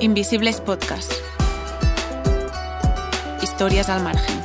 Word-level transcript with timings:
Invisibles 0.00 0.62
Podcast. 0.62 1.12
Historias 3.42 3.90
al 3.90 4.02
margen. 4.02 4.40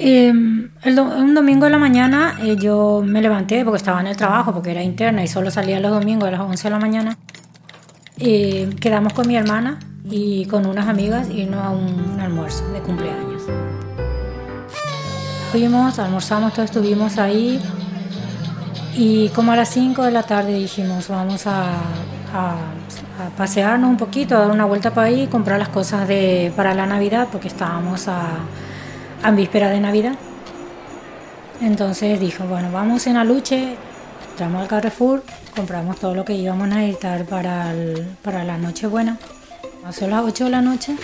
Em, 0.00 0.70
un 0.84 1.34
domingo 1.34 1.66
de 1.66 1.70
la 1.70 1.78
mañana 1.78 2.34
eh, 2.42 2.56
yo 2.58 3.04
me 3.06 3.22
levanté 3.22 3.64
porque 3.64 3.76
estaba 3.76 4.00
en 4.00 4.08
el 4.08 4.16
trabajo, 4.16 4.52
porque 4.52 4.72
era 4.72 4.82
interna 4.82 5.22
y 5.22 5.28
solo 5.28 5.52
salía 5.52 5.78
los 5.78 5.92
domingos 5.92 6.26
a 6.26 6.32
las 6.32 6.40
11 6.40 6.64
de 6.64 6.70
la 6.70 6.80
mañana. 6.80 7.18
Eh, 8.18 8.68
quedamos 8.80 9.12
con 9.12 9.28
mi 9.28 9.36
hermana 9.36 9.78
y 10.10 10.44
con 10.46 10.66
unas 10.66 10.88
amigas 10.88 11.30
y 11.30 11.44
no 11.44 11.60
a 11.60 11.70
un 11.70 12.18
almuerzo 12.18 12.68
de 12.72 12.80
cumpleaños. 12.80 13.31
Fuimos, 15.52 15.98
almorzamos, 15.98 16.54
todos 16.54 16.70
estuvimos 16.70 17.18
ahí 17.18 17.60
y 18.96 19.28
como 19.28 19.52
a 19.52 19.56
las 19.56 19.68
5 19.68 20.02
de 20.02 20.10
la 20.10 20.22
tarde 20.22 20.54
dijimos 20.54 21.08
vamos 21.08 21.46
a, 21.46 21.74
pasearnos 23.36 23.90
un 23.90 23.98
poquito, 23.98 24.34
a 24.34 24.40
dar 24.40 24.50
una 24.50 24.64
vuelta 24.64 24.94
para 24.94 25.08
ahí, 25.08 25.26
comprar 25.26 25.58
las 25.58 25.68
cosas 25.68 26.08
de, 26.08 26.50
para 26.56 26.72
la 26.72 26.86
Navidad 26.86 27.28
porque 27.30 27.48
estábamos 27.48 28.08
a, 28.08 28.22
a 29.22 29.30
víspera 29.32 29.68
de 29.68 29.80
Navidad. 29.80 30.14
Entonces 31.60 32.18
dijo, 32.18 32.44
bueno, 32.44 32.72
vamos 32.72 33.06
en 33.06 33.18
Aluche, 33.18 33.76
entramos 34.30 34.62
al 34.62 34.68
Carrefour, 34.68 35.22
compramos 35.54 35.98
todo 35.98 36.14
lo 36.14 36.24
que 36.24 36.32
íbamos 36.32 36.64
a 36.72 36.76
necesitar 36.76 37.26
para, 37.26 37.74
para 38.22 38.42
la 38.42 38.56
noche 38.56 38.86
buena. 38.86 39.18
A 39.84 39.88
las 39.88 40.24
8 40.24 40.44
de 40.44 40.50
la 40.50 40.62
noche 40.62 40.96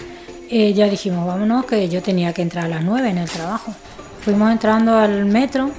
eh, 0.49 0.73
ya 0.73 0.89
dijimos, 0.89 1.27
vámonos, 1.27 1.67
que 1.67 1.87
yo 1.91 2.03
tenía 2.03 2.33
que 2.33 2.41
entrar 2.41 2.65
a 2.65 2.69
las 2.69 2.83
9 2.83 3.11
en 3.11 3.19
el 3.19 3.29
trabajo. 3.29 3.75
Fuimos 4.29 4.53
entrando 4.53 4.95
al 4.95 5.25
metro 5.25 5.71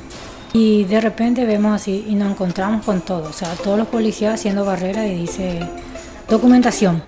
y 0.53 0.83
de 0.86 1.00
repente 1.00 1.45
vemos 1.45 1.72
así 1.75 2.05
y 2.09 2.16
nos 2.16 2.31
encontramos 2.31 2.83
con 2.83 3.02
todo, 3.02 3.30
o 3.30 3.31
sea, 3.31 3.53
todos 3.53 3.78
los 3.78 3.88
policías 3.88 4.33
haciendo 4.33 4.66
barrera 4.66 5.05
y 5.05 5.19
dice 5.19 5.59
documentación. 6.28 7.03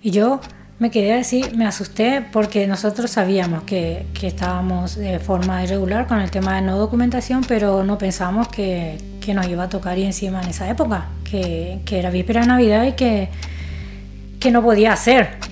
Y 0.00 0.12
yo 0.12 0.40
me 0.78 0.92
quería 0.92 1.16
decir, 1.16 1.56
me 1.56 1.66
asusté 1.66 2.24
porque 2.32 2.68
nosotros 2.68 3.10
sabíamos 3.10 3.64
que, 3.64 4.06
que, 4.14 4.28
estábamos 4.28 4.94
de 4.94 5.18
forma 5.18 5.64
irregular 5.64 6.06
con 6.06 6.20
el 6.20 6.30
tema 6.30 6.54
de 6.54 6.62
no 6.62 6.78
documentación, 6.78 7.42
pero 7.42 7.82
no 7.82 7.98
pensábamos 7.98 8.46
que, 8.46 8.96
que 9.20 9.34
nos 9.34 9.48
iba 9.48 9.64
a 9.64 9.68
tocar 9.68 9.98
y 9.98 10.04
encima 10.04 10.40
en 10.40 10.50
esa 10.50 10.70
época, 10.70 11.08
que, 11.28 11.80
que 11.84 11.98
era 11.98 12.10
víspera 12.10 12.42
de 12.42 12.46
Navidad 12.46 12.84
y 12.84 12.92
que 12.92 13.28
no 14.52 14.62
podía 14.62 14.92
hacer. 14.92 15.51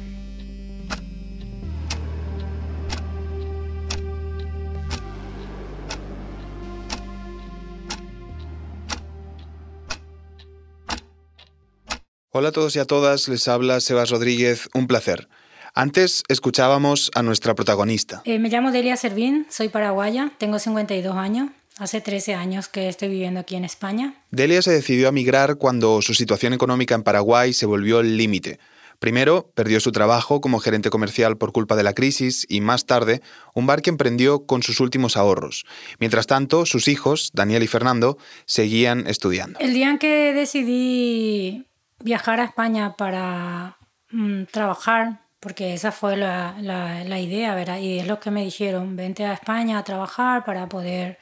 Hola 12.32 12.50
a 12.50 12.52
todos 12.52 12.76
y 12.76 12.78
a 12.78 12.84
todas, 12.84 13.26
les 13.26 13.48
habla 13.48 13.80
Sebas 13.80 14.10
Rodríguez, 14.10 14.68
un 14.72 14.86
placer. 14.86 15.26
Antes 15.74 16.22
escuchábamos 16.28 17.10
a 17.16 17.24
nuestra 17.24 17.56
protagonista. 17.56 18.22
Eh, 18.24 18.38
me 18.38 18.48
llamo 18.48 18.70
Delia 18.70 18.96
Servín, 18.96 19.48
soy 19.50 19.68
paraguaya, 19.68 20.30
tengo 20.38 20.60
52 20.60 21.16
años, 21.16 21.50
hace 21.78 22.00
13 22.00 22.34
años 22.34 22.68
que 22.68 22.88
estoy 22.88 23.08
viviendo 23.08 23.40
aquí 23.40 23.56
en 23.56 23.64
España. 23.64 24.14
Delia 24.30 24.62
se 24.62 24.70
decidió 24.70 25.08
a 25.08 25.12
migrar 25.12 25.56
cuando 25.56 26.00
su 26.02 26.14
situación 26.14 26.52
económica 26.52 26.94
en 26.94 27.02
Paraguay 27.02 27.52
se 27.52 27.66
volvió 27.66 27.98
el 27.98 28.16
límite. 28.16 28.60
Primero, 29.00 29.50
perdió 29.56 29.80
su 29.80 29.90
trabajo 29.90 30.40
como 30.40 30.60
gerente 30.60 30.90
comercial 30.90 31.36
por 31.36 31.50
culpa 31.50 31.74
de 31.74 31.82
la 31.82 31.94
crisis 31.94 32.46
y 32.48 32.60
más 32.60 32.86
tarde, 32.86 33.22
un 33.56 33.66
bar 33.66 33.82
que 33.82 33.90
emprendió 33.90 34.46
con 34.46 34.62
sus 34.62 34.78
últimos 34.78 35.16
ahorros. 35.16 35.64
Mientras 35.98 36.28
tanto, 36.28 36.64
sus 36.64 36.86
hijos, 36.86 37.30
Daniel 37.32 37.64
y 37.64 37.66
Fernando, 37.66 38.18
seguían 38.44 39.08
estudiando. 39.08 39.58
El 39.58 39.74
día 39.74 39.90
en 39.90 39.98
que 39.98 40.32
decidí 40.32 41.66
viajar 42.02 42.40
a 42.40 42.44
España 42.44 42.94
para 42.96 43.76
mm, 44.10 44.44
trabajar, 44.44 45.20
porque 45.38 45.74
esa 45.74 45.92
fue 45.92 46.16
la, 46.16 46.56
la, 46.60 47.20
idea, 47.20 47.54
¿verdad? 47.54 47.78
Y 47.78 47.98
es 47.98 48.06
lo 48.06 48.20
que 48.20 48.30
me 48.30 48.44
dijeron, 48.44 48.96
vente 48.96 49.24
a 49.24 49.32
España 49.32 49.78
a 49.78 49.84
trabajar 49.84 50.44
para 50.44 50.68
poder 50.68 51.18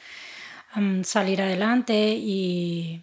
mm, 0.75 1.03
salir 1.03 1.41
adelante 1.43 2.15
y, 2.17 3.03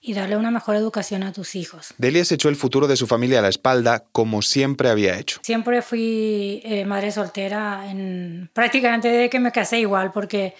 y, 0.00 0.14
darle 0.14 0.36
una 0.36 0.50
mejor 0.50 0.76
educación 0.76 1.22
a 1.24 1.32
tus 1.32 1.54
hijos. 1.56 1.94
Delia 1.98 2.24
se 2.24 2.36
echó 2.36 2.48
el 2.48 2.56
futuro 2.56 2.86
de 2.86 2.96
su 2.96 3.06
familia 3.06 3.40
a 3.40 3.42
la 3.42 3.48
espalda 3.48 4.04
como 4.12 4.40
siempre 4.40 4.88
había 4.88 5.18
hecho. 5.18 5.40
Siempre 5.42 5.82
fui 5.82 6.62
eh, 6.64 6.84
madre 6.84 7.10
soltera 7.10 7.90
en, 7.90 8.50
prácticamente 8.52 9.08
desde 9.08 9.30
que 9.30 9.40
me 9.40 9.52
casé 9.52 9.80
igual, 9.80 10.12
porque 10.12 10.54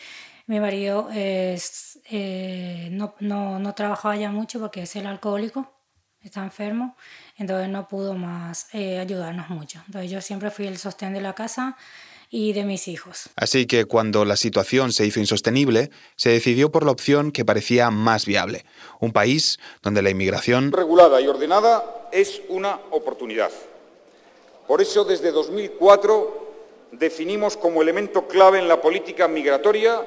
mi 0.47 0.61
marido 0.61 1.09
es, 1.13 1.99
eh, 2.11 2.89
no, 2.93 3.15
no, 3.21 3.59
no 3.59 3.75
trabajaba 3.75 4.17
ya 4.17 4.31
mucho 4.31 4.61
porque 4.61 4.83
es 4.83 4.95
el 4.97 5.07
alcohólico 5.07 5.76
está 6.27 6.43
enfermo, 6.43 6.97
entonces 7.37 7.69
no 7.69 7.89
pudo 7.89 8.15
más 8.15 8.69
eh, 8.73 8.99
ayudarnos 8.99 9.49
mucho. 9.49 9.81
Entonces 9.87 10.11
yo 10.11 10.21
siempre 10.21 10.51
fui 10.51 10.67
el 10.67 10.79
sostén 10.79 11.15
de 11.15 11.21
la 11.21 11.35
casa 11.35 11.77
y 12.31 12.53
de 12.53 12.65
mis 12.65 12.89
hijos. 12.89 13.31
Así 13.37 13.67
que 13.67 13.85
cuando 13.85 14.25
la 14.25 14.37
situación 14.37 14.93
se 14.93 15.07
hizo 15.07 15.21
insostenible, 15.21 15.91
se 16.17 16.31
decidió 16.31 16.73
por 16.73 16.85
la 16.85 16.91
opción 16.91 17.31
que 17.31 17.45
parecía 17.45 17.91
más 17.91 18.27
viable, 18.27 18.65
un 19.01 19.13
país 19.13 19.59
donde 19.83 20.03
la 20.03 20.11
inmigración 20.11 20.73
regulada 20.73 21.21
y 21.21 21.29
ordenada 21.29 22.09
es 22.13 22.43
una 22.49 22.81
oportunidad. 22.91 23.51
Por 24.67 24.83
eso 24.83 25.05
desde 25.05 25.31
2004 25.31 26.47
definimos 26.93 27.57
como 27.57 27.83
elemento 27.83 28.27
clave 28.27 28.59
en 28.59 28.67
la 28.67 28.81
política 28.81 29.29
migratoria 29.29 30.05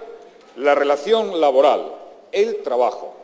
la 0.58 0.76
relación 0.76 1.40
laboral, 1.40 1.94
el 2.34 2.62
trabajo 2.62 3.19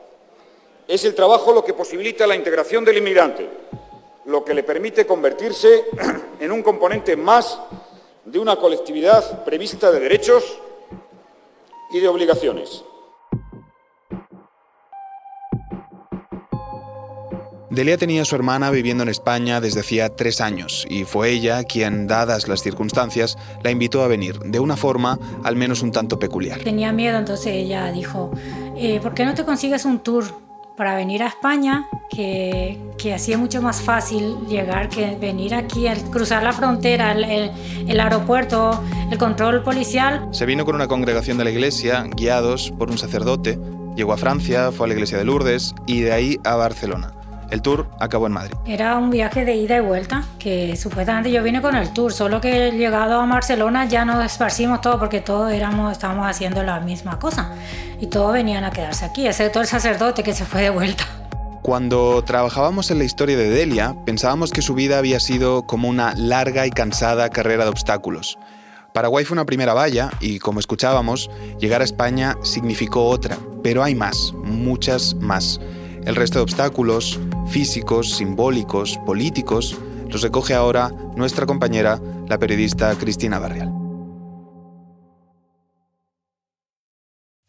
es 0.88 1.06
el 1.06 1.16
trabajo 1.16 1.53
lo 1.53 1.63
que 1.63 1.73
posibilita 1.73 2.28
la 2.28 2.35
integración 2.35 2.85
del 2.85 2.97
inmigrante, 2.97 3.50
lo 4.25 4.44
que 4.44 4.53
le 4.53 4.63
permite 4.63 5.06
convertirse 5.06 5.85
en 6.40 6.51
un 6.51 6.62
componente 6.62 7.16
más 7.16 7.59
de 8.25 8.40
una 8.40 8.56
colectividad 8.56 9.44
prevista 9.44 9.91
de 9.91 10.00
derechos 10.00 10.59
y 11.91 12.00
de 12.00 12.07
obligaciones. 12.07 12.84
Delia 17.69 17.97
tenía 17.97 18.22
a 18.22 18.25
su 18.25 18.35
hermana 18.35 18.72
viviendo 18.72 19.03
en 19.03 19.09
España 19.09 19.59
desde 19.59 19.81
hacía 19.81 20.16
tres 20.16 20.40
años 20.40 20.85
y 20.90 21.03
fue 21.03 21.31
ella 21.31 21.66
quien, 21.66 22.07
dadas 22.07 22.47
las 22.47 22.62
circunstancias, 22.62 23.38
la 23.63 23.72
invitó 23.72 24.02
a 24.02 24.07
venir, 24.07 24.40
de 24.40 24.62
una 24.62 24.78
forma 24.78 25.19
al 25.44 25.57
menos 25.57 25.81
un 25.81 25.91
tanto 25.91 26.17
peculiar. 26.17 26.63
Tenía 26.63 26.94
miedo, 26.94 27.17
entonces 27.17 27.47
ella 27.47 27.91
dijo, 27.91 28.31
eh, 28.78 29.02
¿por 29.02 29.13
qué 29.13 29.25
no 29.25 29.34
te 29.34 29.44
consigues 29.44 29.84
un 29.84 30.00
tour 30.00 30.45
para 30.75 30.96
venir 30.96 31.24
a 31.24 31.28
España, 31.28 31.88
que, 32.09 32.80
que 32.97 33.13
hacía 33.13 33.38
mucho 33.38 33.62
más 33.62 33.81
fácil 33.81 34.36
llegar 34.47 34.90
que 34.90 35.16
venir 35.16 35.56
aquí, 35.56 35.88
al 35.88 36.02
cruzar 36.09 36.44
la 36.44 36.53
frontera, 36.53 37.12
el, 37.12 37.52
el, 37.88 38.00
aeropuerto, 38.00 38.81
el 39.12 39.18
control 39.18 39.64
policial. 39.64 40.28
Se 40.31 40.46
vino 40.46 40.66
con 40.66 40.75
una 40.75 40.88
congregación 40.88 41.38
de 41.38 41.46
la 41.46 41.52
iglesia, 41.52 42.06
guiados 42.16 42.72
por 42.78 42.90
un 42.90 42.97
sacerdote, 42.97 43.59
llegó 43.96 44.14
a 44.14 44.18
Francia, 44.18 44.72
fue 44.72 44.85
a 44.85 44.88
la 44.90 44.94
iglesia 44.94 45.18
de 45.18 45.25
Lourdes 45.25 45.74
y 45.85 46.02
de 46.02 46.12
ahí 46.12 46.40
a 46.44 46.56
Barcelona. 46.56 47.14
El 47.52 47.62
tour 47.62 47.88
acabó 48.00 48.28
en 48.28 48.34
Madrid. 48.34 48.56
Era 48.66 48.98
un 48.98 49.10
viaje 49.10 49.46
de 49.46 49.56
ida 49.56 49.78
y 49.78 49.82
vuelta, 49.82 50.24
que 50.40 50.76
supuestamente 50.76 51.32
yo 51.32 51.44
vine 51.44 51.62
con 51.62 51.76
el 51.76 51.94
tour, 51.94 52.12
solo 52.12 52.42
que 52.42 52.72
llegado 52.72 53.20
a 53.20 53.26
Barcelona 53.26 53.86
ya 53.86 54.06
nos 54.06 54.24
esparcimos 54.24 54.82
todo 54.82 55.00
porque 55.00 55.22
todos 55.22 55.52
éramos, 55.52 55.92
estábamos 55.92 56.28
haciendo 56.28 56.64
la 56.64 56.80
misma 56.80 57.20
cosa 57.20 57.52
y 58.00 58.08
todos 58.08 58.34
venían 58.34 58.64
a 58.64 58.72
quedarse 58.72 59.06
aquí, 59.06 59.28
excepto 59.28 59.62
el 59.62 59.68
sacerdote 59.68 60.24
que 60.24 60.34
se 60.34 60.46
fue 60.46 60.64
de 60.64 60.70
vuelta. 60.70 61.06
Cuando 61.62 62.24
trabajábamos 62.24 62.92
en 62.92 63.00
la 63.00 63.06
historia 63.06 63.36
de 63.36 63.50
Delia, 63.50 63.96
pensábamos 64.06 64.52
que 64.52 64.62
su 64.62 64.76
vida 64.76 65.00
había 65.00 65.20
sido 65.20 65.64
como 65.64 65.90
una 65.90 66.14
larga 66.16 66.68
y 66.68 66.70
cansada 66.70 67.30
carrera 67.30 67.64
de 67.64 67.72
obstáculos. 67.72 68.38
Paraguay 68.94 69.26
fue 69.26 69.34
una 69.34 69.46
primera 69.46 69.74
valla 69.74 70.12
y, 70.22 70.40
como 70.40 70.59
escuchábamos, 70.59 71.30
llegar 71.59 71.82
a 71.82 71.84
España 71.84 72.38
significó 72.44 73.08
otra, 73.08 73.38
pero 73.64 73.84
hay 73.84 73.96
más, 73.96 74.32
muchas 74.44 75.16
más. 75.16 75.59
El 76.05 76.16
resto 76.16 76.37
de 76.37 76.43
obstáculos, 76.43 77.19
físicos, 77.47 78.16
simbólicos, 78.16 78.99
políticos, 79.07 79.75
los 80.07 80.22
recoge 80.22 80.53
ahora 80.53 80.91
nuestra 81.16 81.47
compañera, 81.47 81.99
la 82.28 82.37
periodista 82.37 82.93
Cristina 82.96 83.40
Barrial. 83.40 83.73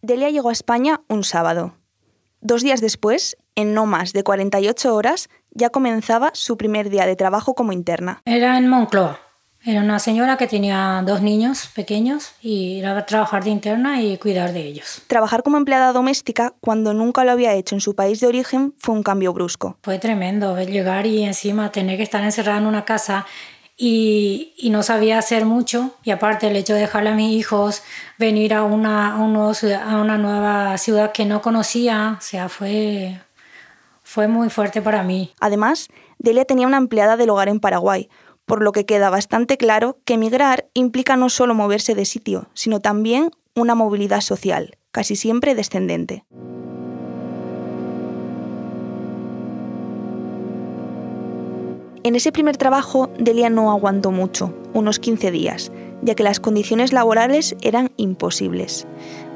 Delia 0.01 0.31
llegó 0.31 0.49
a 0.49 0.53
España 0.53 1.03
un 1.09 1.23
sábado. 1.23 1.75
Dos 2.41 2.63
días 2.63 2.81
después, 2.81 3.37
en 3.57 3.75
no 3.75 3.85
más 3.85 4.15
de 4.15 4.23
48 4.23 4.95
horas, 4.95 5.29
ya 5.51 5.69
comenzaba 5.69 6.31
su 6.33 6.57
primer 6.57 6.89
día 6.89 7.05
de 7.05 7.17
trabajo 7.17 7.55
como 7.55 7.73
interna. 7.73 8.23
Era 8.25 8.57
en 8.57 8.69
Moncloa. 8.69 9.26
Era 9.69 9.81
una 9.81 9.99
señora 9.99 10.37
que 10.37 10.47
tenía 10.47 11.03
dos 11.05 11.23
niños 11.23 11.69
pequeños 11.75 12.35
y 12.41 12.79
era 12.79 12.97
a 12.97 13.05
trabajar 13.05 13.43
de 13.43 13.51
interna 13.51 14.01
y 14.01 14.17
cuidar 14.17 14.53
de 14.53 14.61
ellos. 14.61 15.03
Trabajar 15.09 15.43
como 15.43 15.57
empleada 15.57 15.93
doméstica 15.93 16.55
cuando 16.61 16.95
nunca 16.95 17.25
lo 17.25 17.33
había 17.33 17.53
hecho 17.53 17.75
en 17.75 17.81
su 17.81 17.97
país 17.97 18.21
de 18.21 18.29
origen 18.29 18.75
fue 18.79 18.95
un 18.95 19.03
cambio 19.03 19.33
brusco. 19.33 19.77
Fue 19.83 19.99
tremendo 19.99 20.57
llegar 20.61 21.05
y 21.05 21.25
encima 21.25 21.73
tener 21.73 21.97
que 21.97 22.05
estar 22.05 22.23
encerrada 22.23 22.59
en 22.59 22.67
una 22.67 22.85
casa 22.85 23.27
y, 23.77 24.53
no 24.71 24.85
sabía 24.85 25.19
hacer 25.19 25.45
mucho. 25.45 25.97
Y 26.05 26.13
aparte 26.13 26.47
el 26.47 26.55
hecho 26.55 26.75
de 26.75 26.81
dejarle 26.83 27.11
a 27.11 27.15
mis 27.15 27.37
hijos 27.37 27.83
venir 28.19 28.55
a 28.55 28.63
una, 28.63 29.15
a, 29.15 29.17
a 29.17 29.97
una 30.01 30.17
nueva 30.17 30.79
ciudad 30.79 31.11
que 31.11 31.25
no 31.25 31.43
conocía, 31.43 32.19
o 32.19 32.23
sea, 32.23 32.49
fue, 32.49 33.19
fue 34.05 34.29
muy 34.29 34.49
fuerte 34.49 34.81
para 34.81 35.03
mí. 35.03 35.35
Además, 35.41 35.89
Delia 36.19 36.45
tenía 36.45 36.69
una 36.69 36.79
empleada 36.79 37.17
del 37.17 37.31
hogar 37.31 37.49
en 37.49 37.59
Paraguay, 37.59 38.09
por 38.47 38.63
lo 38.63 38.73
que 38.73 38.87
queda 38.87 39.11
bastante 39.11 39.59
claro 39.59 39.99
que 40.05 40.15
emigrar 40.15 40.69
implica 40.73 41.17
no 41.17 41.29
solo 41.29 41.55
moverse 41.55 41.95
de 41.95 42.05
sitio, 42.05 42.49
sino 42.55 42.81
también 42.81 43.31
una 43.55 43.75
movilidad 43.75 44.21
social, 44.21 44.79
casi 44.93 45.17
siempre 45.17 45.55
descendente. 45.55 46.25
En 52.05 52.15
ese 52.15 52.31
primer 52.31 52.57
trabajo, 52.57 53.11
Delia 53.19 53.51
no 53.51 53.73
aguantó 53.73 54.13
mucho, 54.13 54.55
unos 54.75 55.01
15 55.01 55.33
días, 55.33 55.73
ya 56.03 56.15
que 56.15 56.23
las 56.23 56.39
condiciones 56.39 56.93
laborales 56.93 57.57
eran 57.63 57.91
imposibles. 57.97 58.87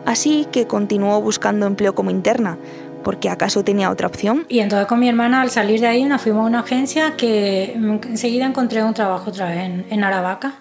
Así 0.07 0.47
que 0.53 0.69
continuó 0.69 1.21
buscando 1.21 1.67
empleo 1.67 1.97
como 1.97 2.13
interna, 2.13 2.59
porque 3.03 3.29
acaso 3.29 3.65
tenía 3.65 3.91
otra 3.91 4.07
opción. 4.07 4.47
Y 4.49 4.61
entonces 4.61 4.87
con 4.87 5.01
mi 5.01 5.09
hermana 5.09 5.43
al 5.43 5.51
salir 5.51 5.81
de 5.81 5.87
ahí 5.87 6.05
nos 6.05 6.23
fuimos 6.23 6.45
a 6.45 6.47
una 6.47 6.61
agencia 6.61 7.17
que 7.17 7.75
enseguida 7.75 8.47
encontré 8.47 8.85
un 8.85 8.95
trabajo 8.95 9.31
otra 9.31 9.49
vez 9.49 9.59
en, 9.59 9.87
en 9.91 10.05
Aravaca 10.05 10.55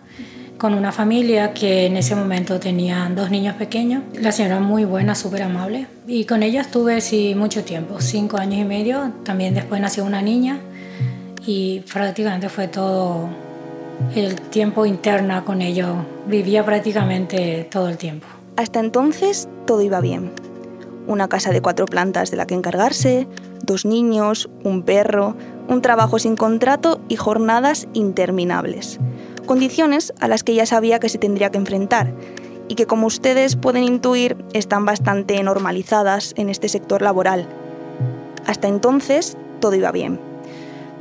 con 0.59 0.74
una 0.74 0.91
familia 0.91 1.53
que 1.53 1.88
en 1.88 1.97
ese 1.97 2.15
momento 2.15 2.59
tenían 2.59 3.15
dos 3.15 3.31
niños 3.31 3.56
pequeños. 3.56 4.03
La 4.21 4.31
señora 4.31 4.59
muy 4.59 4.83
buena, 4.86 5.15
súper 5.15 5.44
amable. 5.44 5.88
Y 6.06 6.25
con 6.25 6.44
ella 6.44 6.62
estuve 6.62 7.01
sí, 7.01 7.33
mucho 7.36 7.63
tiempo, 7.63 8.00
cinco 8.01 8.38
años 8.38 8.59
y 8.59 8.65
medio. 8.65 9.12
También 9.24 9.53
después 9.56 9.81
nació 9.81 10.03
una 10.03 10.21
niña 10.21 10.59
y 11.45 11.80
prácticamente 11.92 12.50
fue 12.50 12.68
todo 12.68 13.30
el 14.15 14.35
tiempo 14.35 14.85
interna 14.85 15.45
con 15.45 15.62
ellos. 15.62 15.89
Vivía 16.27 16.63
prácticamente 16.65 17.68
todo 17.71 17.88
el 17.88 17.97
tiempo. 17.97 18.27
Hasta 18.57 18.81
entonces 18.81 19.47
todo 19.65 19.81
iba 19.81 20.01
bien 20.01 20.31
una 21.09 21.27
casa 21.27 21.51
de 21.51 21.61
cuatro 21.61 21.88
plantas 21.88 22.31
de 22.31 22.38
la 22.38 22.45
que 22.45 22.53
encargarse, 22.53 23.27
dos 23.63 23.83
niños, 23.83 24.50
un 24.63 24.83
perro, 24.83 25.35
un 25.67 25.81
trabajo 25.81 26.19
sin 26.19 26.38
contrato 26.38 27.01
y 27.09 27.15
jornadas 27.15 27.88
interminables. 27.94 29.00
Condiciones 29.45 30.13
a 30.19 30.27
las 30.27 30.44
que 30.44 30.53
ya 30.53 30.67
sabía 30.67 31.00
que 31.00 31.09
se 31.09 31.17
tendría 31.17 31.50
que 31.50 31.57
enfrentar 31.57 32.13
y 32.67 32.75
que 32.75 32.85
como 32.85 33.07
ustedes 33.07 33.56
pueden 33.56 33.83
intuir 33.83 34.38
están 34.53 34.85
bastante 34.85 35.41
normalizadas 35.41 36.33
en 36.38 36.50
este 36.50 36.69
sector 36.69 37.01
laboral. 37.01 37.47
Hasta 38.45 38.67
entonces 38.67 39.35
todo 39.59 39.75
iba 39.75 39.91
bien. 39.91 40.19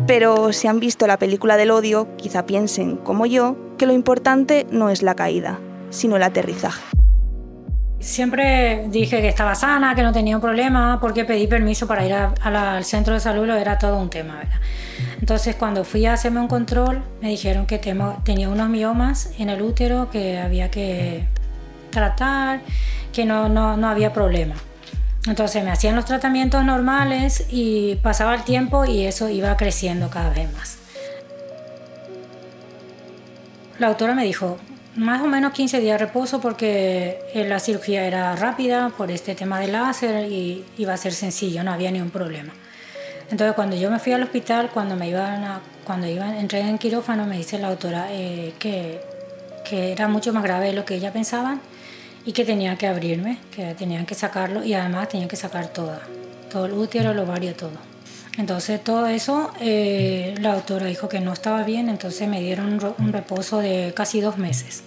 Pero 0.07 0.55
si 0.55 0.69
han 0.69 0.81
visto 0.81 1.07
la 1.07 1.19
película 1.19 1.59
del 1.59 1.71
odio, 1.71 2.09
quizá 2.17 2.47
piensen, 2.47 2.97
como 2.97 3.27
yo, 3.27 3.57
que 3.77 3.87
lo 3.87 3.93
importante 3.93 4.67
no 4.71 4.89
es 4.89 5.03
la 5.03 5.15
caída, 5.15 5.59
sino 5.91 6.17
el 6.17 6.23
aterrizaje. 6.23 6.83
Siempre 8.01 8.87
dije 8.89 9.21
que 9.21 9.29
estaba 9.29 9.55
sana, 9.55 9.95
que 9.95 10.03
no 10.03 10.13
tenía 10.13 10.37
un 10.37 10.43
problema, 10.43 10.99
porque 11.01 11.25
pedí 11.25 11.47
permiso 11.47 11.87
para 11.87 12.07
ir 12.07 12.15
al 12.15 12.85
centro 12.85 13.15
de 13.15 13.21
salud, 13.21 13.49
era 13.51 13.77
todo 13.77 13.99
un 13.99 14.09
tema, 14.09 14.37
¿verdad? 14.37 14.61
Entonces, 15.21 15.57
cuando 15.57 15.85
fui 15.85 16.07
a 16.07 16.13
hacerme 16.13 16.41
un 16.41 16.49
control, 16.49 17.03
me 17.21 17.29
dijeron 17.29 17.67
que 17.67 17.79
tenía 17.79 18.49
unos 18.49 18.69
miomas 18.69 19.33
en 19.39 19.51
el 19.51 19.63
útero 19.63 20.11
que 20.11 20.39
había 20.39 20.71
que 20.71 21.27
tratar, 21.91 22.61
que 23.13 23.25
no, 23.25 23.49
no, 23.49 23.77
no 23.77 23.89
había 23.89 24.13
problema. 24.13 24.55
Entonces 25.27 25.63
me 25.65 25.71
hacían 25.71 25.97
los 25.97 26.05
tratamientos 26.05 26.65
normales 26.65 27.47
y 27.51 27.97
pasaba 27.97 28.35
el 28.35 28.45
tiempo 28.45 28.85
y 28.85 29.05
eso 29.05 29.29
iba 29.29 29.57
creciendo 29.57 30.09
cada 30.09 30.31
vez 30.31 30.51
más. 30.53 30.79
La 33.79 33.89
autora 33.89 34.15
me 34.15 34.25
dijo, 34.25 34.59
más 34.99 35.23
o 35.23 35.27
menos 35.27 35.53
15 35.53 35.81
días 35.81 35.99
de 35.99 36.07
reposo 36.07 36.41
porque 36.41 37.21
eh, 37.33 37.47
la 37.49 37.61
cirugía 37.61 38.05
era 38.05 38.35
rápida 38.35 38.91
por 38.91 39.11
este 39.11 39.35
tema 39.35 39.61
del 39.61 39.73
láser 39.73 40.31
y 40.31 40.65
iba 40.77 40.93
a 40.93 40.97
ser 40.97 41.13
sencillo, 41.13 41.63
no 41.63 41.73
había 41.73 41.91
ningún 41.91 42.11
problema. 42.11 42.53
Entonces 43.31 43.55
cuando 43.55 43.77
yo 43.77 43.91
me 43.91 44.01
fui 44.01 44.13
al 44.13 44.23
hospital, 44.23 44.71
cuando 44.75 44.97
me 44.97 45.09
iban 45.09 45.45
a, 45.45 45.61
cuando 45.85 46.07
iban, 46.09 46.35
entré 46.35 46.61
en 46.61 46.79
quirófano, 46.79 47.27
me 47.27 47.37
dice 47.37 47.59
la 47.59 47.71
doctora 47.71 48.09
eh, 48.11 48.55
que, 48.59 49.01
que 49.65 49.93
era 49.93 50.09
mucho 50.09 50.33
más 50.33 50.43
grave 50.43 50.69
de 50.69 50.73
lo 50.73 50.85
que 50.85 50.97
ella 50.97 51.13
pensaba 51.13 51.59
y 52.25 52.33
que 52.33 52.45
tenían 52.45 52.77
que 52.77 52.89
abrirme, 52.89 53.39
que 53.55 53.75
tenían 53.75 54.05
que 54.05 54.17
sacarlo 54.17 54.65
y 54.65 54.75
además 54.75 55.09
tenían 55.09 55.29
que 55.29 55.37
sacar 55.37 55.69
toda, 55.69 56.01
todo 56.51 56.67
el 56.67 56.73
útero, 56.73 57.13
el 57.13 57.19
ovario, 57.21 57.55
todo. 57.55 57.89
Entonces 58.37 58.83
todo 58.83 59.07
eso, 59.07 59.53
eh, 59.61 60.35
la 60.41 60.55
doctora 60.55 60.87
dijo 60.87 61.09
que 61.09 61.21
no 61.21 61.33
estaba 61.33 61.63
bien, 61.63 61.89
entonces 61.89 62.29
me 62.29 62.41
dieron 62.41 62.81
un 62.99 63.13
reposo 63.13 63.59
de 63.59 63.93
casi 63.95 64.21
dos 64.21 64.39
meses. 64.39 64.83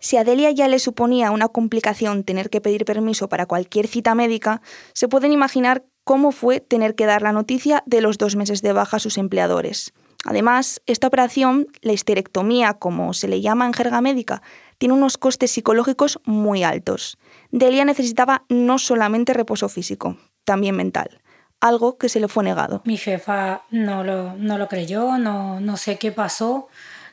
Si 0.00 0.16
a 0.16 0.24
Delia 0.24 0.50
ya 0.50 0.66
le 0.66 0.78
suponía 0.78 1.30
una 1.30 1.48
complicación 1.48 2.24
tener 2.24 2.48
que 2.48 2.62
pedir 2.62 2.84
permiso 2.86 3.28
para 3.28 3.46
cualquier 3.46 3.86
cita 3.86 4.14
médica, 4.14 4.62
se 4.94 5.08
pueden 5.08 5.30
imaginar 5.30 5.84
cómo 6.04 6.32
fue 6.32 6.60
tener 6.60 6.94
que 6.94 7.06
dar 7.06 7.22
la 7.22 7.32
noticia 7.32 7.82
de 7.86 8.00
los 8.00 8.16
dos 8.16 8.34
meses 8.34 8.62
de 8.62 8.72
baja 8.72 8.96
a 8.96 9.00
sus 9.00 9.18
empleadores. 9.18 9.92
Además, 10.24 10.82
esta 10.86 11.06
operación, 11.06 11.66
la 11.82 11.92
histerectomía, 11.92 12.74
como 12.74 13.14
se 13.14 13.28
le 13.28 13.40
llama 13.40 13.66
en 13.66 13.72
jerga 13.72 14.00
médica, 14.00 14.42
tiene 14.78 14.94
unos 14.94 15.18
costes 15.18 15.50
psicológicos 15.50 16.18
muy 16.24 16.62
altos. 16.62 17.18
Delia 17.50 17.84
necesitaba 17.84 18.44
no 18.48 18.78
solamente 18.78 19.34
reposo 19.34 19.68
físico, 19.68 20.16
también 20.44 20.76
mental, 20.76 21.20
algo 21.60 21.96
que 21.96 22.08
se 22.08 22.20
le 22.20 22.28
fue 22.28 22.44
negado. 22.44 22.82
Mi 22.84 22.96
jefa 22.96 23.62
no 23.70 24.02
lo, 24.04 24.34
no 24.34 24.58
lo 24.58 24.68
creyó, 24.68 25.16
no, 25.18 25.60
no 25.60 25.76
sé 25.76 25.98
qué 25.98 26.12
pasó, 26.12 26.68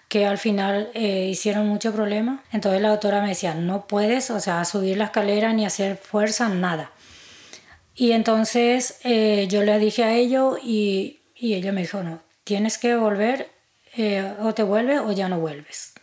que 0.07 0.25
al 0.25 0.37
final 0.37 0.89
eh, 0.93 1.27
hicieron 1.29 1.67
mucho 1.67 1.93
problema. 1.93 2.43
Entonces 2.51 2.81
la 2.81 2.89
doctora 2.89 3.21
me 3.21 3.29
decía, 3.29 3.53
no 3.53 3.87
puedes, 3.87 4.29
o 4.31 4.39
sea, 4.39 4.63
subir 4.65 4.97
la 4.97 5.05
escalera 5.05 5.53
ni 5.53 5.65
hacer 5.65 5.97
fuerza, 5.97 6.49
nada. 6.49 6.91
Y 7.95 8.11
entonces 8.11 8.99
eh, 9.03 9.47
yo 9.49 9.63
le 9.63 9.79
dije 9.79 10.03
a 10.03 10.13
ellos 10.13 10.59
y, 10.63 11.19
y 11.35 11.55
ella 11.55 11.71
me 11.71 11.81
dijo, 11.81 12.03
no, 12.03 12.21
tienes 12.43 12.77
que 12.77 12.95
volver, 12.95 13.49
eh, 13.95 14.33
o 14.39 14.53
te 14.53 14.63
vuelves 14.63 14.99
o 14.99 15.11
ya 15.11 15.27
no 15.27 15.39
vuelves. 15.39 15.93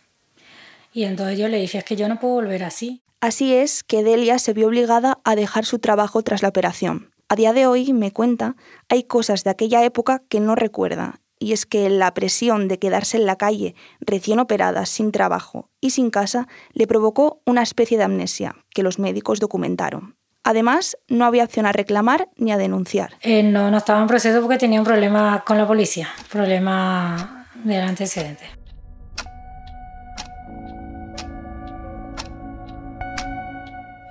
Y 0.93 1.05
entonces 1.05 1.39
yo 1.39 1.47
le 1.47 1.57
dije, 1.57 1.77
es 1.79 1.83
que 1.83 1.95
yo 1.95 2.07
no 2.07 2.19
puedo 2.19 2.35
volver 2.35 2.63
así. 2.63 3.01
Así 3.21 3.53
es 3.53 3.83
que 3.83 4.03
Delia 4.03 4.37
se 4.39 4.53
vio 4.53 4.67
obligada 4.67 5.19
a 5.23 5.35
dejar 5.35 5.65
su 5.65 5.79
trabajo 5.79 6.21
tras 6.21 6.41
la 6.41 6.49
operación. 6.49 7.11
A 7.27 7.35
día 7.35 7.53
de 7.53 7.65
hoy, 7.65 7.91
me 7.91 8.11
cuenta, 8.11 8.55
hay 8.87 9.03
cosas 9.03 9.43
de 9.43 9.49
aquella 9.49 9.83
época 9.83 10.21
que 10.29 10.39
no 10.39 10.55
recuerda, 10.55 11.21
y 11.45 11.53
es 11.53 11.67
que 11.67 11.91
la 11.91 12.11
presión 12.15 12.67
de 12.67 12.79
quedarse 12.79 13.17
en 13.17 13.27
la 13.27 13.35
calle, 13.35 13.75
recién 13.99 14.39
operada, 14.39 14.87
sin 14.87 15.11
trabajo 15.11 15.69
y 15.79 15.91
sin 15.91 16.09
casa, 16.09 16.47
le 16.73 16.87
provocó 16.87 17.43
una 17.45 17.61
especie 17.61 17.99
de 17.99 18.03
amnesia, 18.03 18.55
que 18.71 18.81
los 18.81 18.97
médicos 18.97 19.39
documentaron. 19.39 20.15
Además, 20.43 20.97
no 21.07 21.23
había 21.23 21.43
opción 21.43 21.67
a 21.67 21.71
reclamar 21.71 22.29
ni 22.35 22.51
a 22.51 22.57
denunciar. 22.57 23.13
Eh, 23.21 23.43
no, 23.43 23.69
no 23.69 23.77
estaba 23.77 24.01
en 24.01 24.07
proceso 24.07 24.41
porque 24.41 24.57
tenía 24.57 24.79
un 24.79 24.87
problema 24.87 25.43
con 25.45 25.59
la 25.59 25.67
policía, 25.67 26.09
problema 26.31 27.47
del 27.63 27.81
antecedente. 27.81 28.45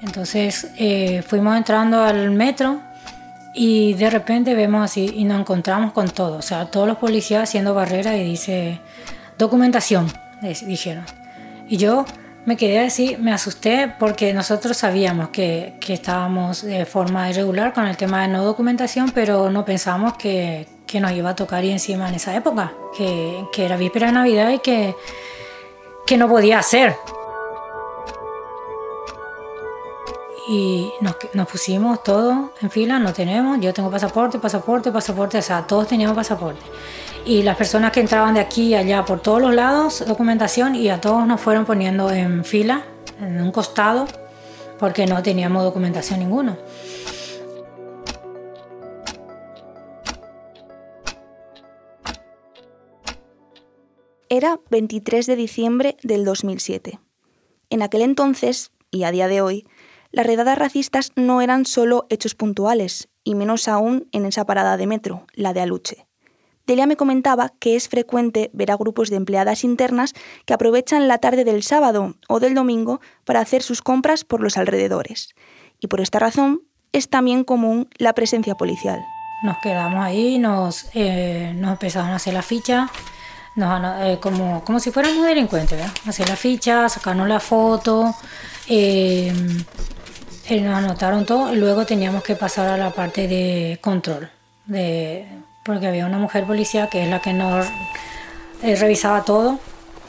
Entonces 0.03 0.71
eh, 0.79 1.21
fuimos 1.27 1.57
entrando 1.57 2.01
al 2.01 2.31
metro 2.31 2.81
y 3.55 3.95
de 3.95 4.11
repente 4.11 4.55
vemos 4.55 4.85
así 4.85 5.13
y 5.15 5.25
nos 5.25 5.41
encontramos 5.41 5.93
con 5.93 6.09
todo, 6.09 6.39
o 6.39 6.43
sea, 6.43 6.67
todos 6.67 6.89
los 6.89 6.99
policías 6.99 7.45
haciendo 7.45 7.73
barrera 7.75 8.17
y 8.17 8.25
dice 8.25 8.81
documentación, 9.39 10.11
dijeron. 10.43 11.05
Y 11.69 11.77
yo 11.77 12.05
me 12.47 12.57
quedé 12.57 12.81
así, 12.81 13.17
me 13.19 13.33
asusté 13.33 13.95
porque 13.99 14.35
nosotros 14.35 14.77
sabíamos 14.77 15.29
que, 15.31 15.75
que 15.81 15.95
estábamos 15.95 16.63
de 16.63 16.85
forma 16.85 17.31
irregular 17.31 17.73
con 17.73 17.87
el 17.87 17.97
tema 17.97 18.23
de 18.23 18.29
no 18.29 18.45
documentación, 18.45 19.13
pero 19.15 19.51
no 19.51 19.65
pensábamos 19.65 20.17
que, 20.19 20.67
que 20.87 21.01
nos 21.01 21.13
iba 21.13 21.31
a 21.31 21.37
tocar 21.37 21.65
y 21.65 21.71
encima 21.71 22.09
en 22.09 22.17
esa 22.17 22.35
época, 22.35 22.73
que, 22.97 23.45
que 23.53 23.65
era 23.65 23.77
víspera 23.77 24.09
de 24.09 24.13
Navidad 24.13 24.51
y 24.51 24.59
que, 24.59 24.95
que 26.07 26.17
no 26.17 26.29
podía 26.29 26.59
hacer. 26.59 26.97
Y 30.49 30.91
nos, 31.01 31.17
pusimos 31.49 32.03
todos 32.03 32.51
en 32.61 32.71
fila, 32.71 32.99
no 32.99 33.13
tenemos, 33.13 33.59
yo 33.61 33.73
tengo 33.73 33.91
pasaporte, 33.91 34.39
pasaporte, 34.39 34.93
pasaporte, 34.93 35.39
o 35.39 35.43
sea, 35.43 35.67
todos 35.67 35.89
teníamos 35.89 36.17
pasaporte. 36.17 36.61
Y 37.25 37.43
las 37.43 37.57
personas 37.57 37.93
que 37.93 38.01
entraban 38.01 38.35
de 38.35 38.41
aquí 38.41 38.69
y 38.69 38.75
allá 38.75 39.05
por 39.05 39.21
todos 39.21 39.41
los 39.41 39.55
lados, 39.55 40.05
documentación, 40.07 40.75
y 40.75 40.91
a 40.91 41.01
todos 41.01 41.27
nos 41.27 41.41
fueron 41.41 41.65
poniendo 41.65 42.11
en 42.11 42.45
fila, 42.45 42.85
en 43.21 43.41
un 43.41 43.51
costado, 43.53 44.07
porque 44.79 45.07
no 45.07 45.23
teníamos 45.23 45.65
documentación 45.65 46.21
ninguna. 46.21 46.59
Era 54.29 54.59
23 54.69 55.27
de 55.27 55.37
diciembre 55.37 55.97
del 56.03 56.25
2007. 56.25 56.99
En 57.71 57.83
aquel 57.83 58.03
entonces, 58.03 58.73
y 58.91 59.05
a 59.05 59.11
día 59.11 59.29
de 59.29 59.41
hoy, 59.41 59.67
las 60.15 60.27
redadas 60.27 60.57
racistas 60.57 61.11
no 61.17 61.43
eran 61.43 61.67
solo 61.67 62.07
hechos 62.09 62.37
puntuales, 62.37 63.09
y 63.25 63.35
menos 63.35 63.67
aún 63.67 64.09
en 64.13 64.27
esa 64.27 64.47
parada 64.47 64.77
de 64.77 64.87
metro, 64.87 65.27
la 65.33 65.53
de 65.53 65.61
Aluche. 65.61 66.07
Delia 66.69 66.87
me 66.87 66.97
comentaba 66.97 67.53
que 67.59 67.75
es 67.75 67.89
frecuente 67.89 68.49
ver 68.53 68.71
a 68.71 68.77
grupos 68.77 69.11
de 69.11 69.17
empleadas 69.17 69.65
internas 69.65 70.13
que 70.47 70.55
aprovechan 70.55 71.09
la 71.09 71.19
tarde 71.19 71.45
del 71.45 71.65
sábado 71.65 72.15
o 72.29 72.39
del 72.39 72.55
domingo 72.55 73.01
para 73.25 73.41
hacer 73.41 73.63
sus 73.63 73.83
compras 73.83 74.23
por 74.23 74.41
los 74.41 74.57
alrededores. 74.57 75.35
Y 75.81 75.89
por 75.89 76.01
esta 76.01 76.21
razón 76.21 76.63
es 76.93 77.11
también 77.11 77.43
común 77.43 77.89
la 77.99 78.13
presencia 78.13 78.55
policial. 78.55 79.01
Nos 79.43 79.59
quedamos 79.59 80.03
ahí, 80.05 80.39
nos, 80.39 80.87
eh, 80.95 81.53
nos 81.57 81.73
empezaron 81.73 82.11
a 82.11 82.17
hacer 82.17 82.35
la 82.35 82.43
ficha, 82.43 82.89
eh, 83.57 84.19
como, 84.21 84.65
como 84.65 84.79
si 84.79 84.93
fuéramos 84.93 85.27
delincuentes, 85.27 85.77
¿verdad? 85.77 85.93
hacer 86.07 86.29
la 86.29 86.37
ficha, 86.37 86.89
sacarnos 86.89 87.29
la 87.29 87.41
foto, 87.41 88.15
eh, 88.69 89.33
nos 90.51 90.77
anotaron 90.77 91.25
todo 91.25 91.53
y 91.53 91.57
luego 91.57 91.87
teníamos 91.87 92.23
que 92.23 92.37
pasar 92.37 92.69
a 92.69 92.77
la 92.77 92.91
parte 92.91 93.27
de 93.27 93.79
control 93.81 94.31
de 94.67 95.27
porque 95.65 95.87
había 95.87 96.07
una 96.07 96.19
mujer 96.19 96.45
policía 96.45 96.89
que 96.89 97.05
es 97.05 97.09
la 97.09 97.21
que 97.21 97.33
nos 97.33 97.67
eh, 98.63 98.77
revisaba 98.77 99.23
todo. 99.23 99.59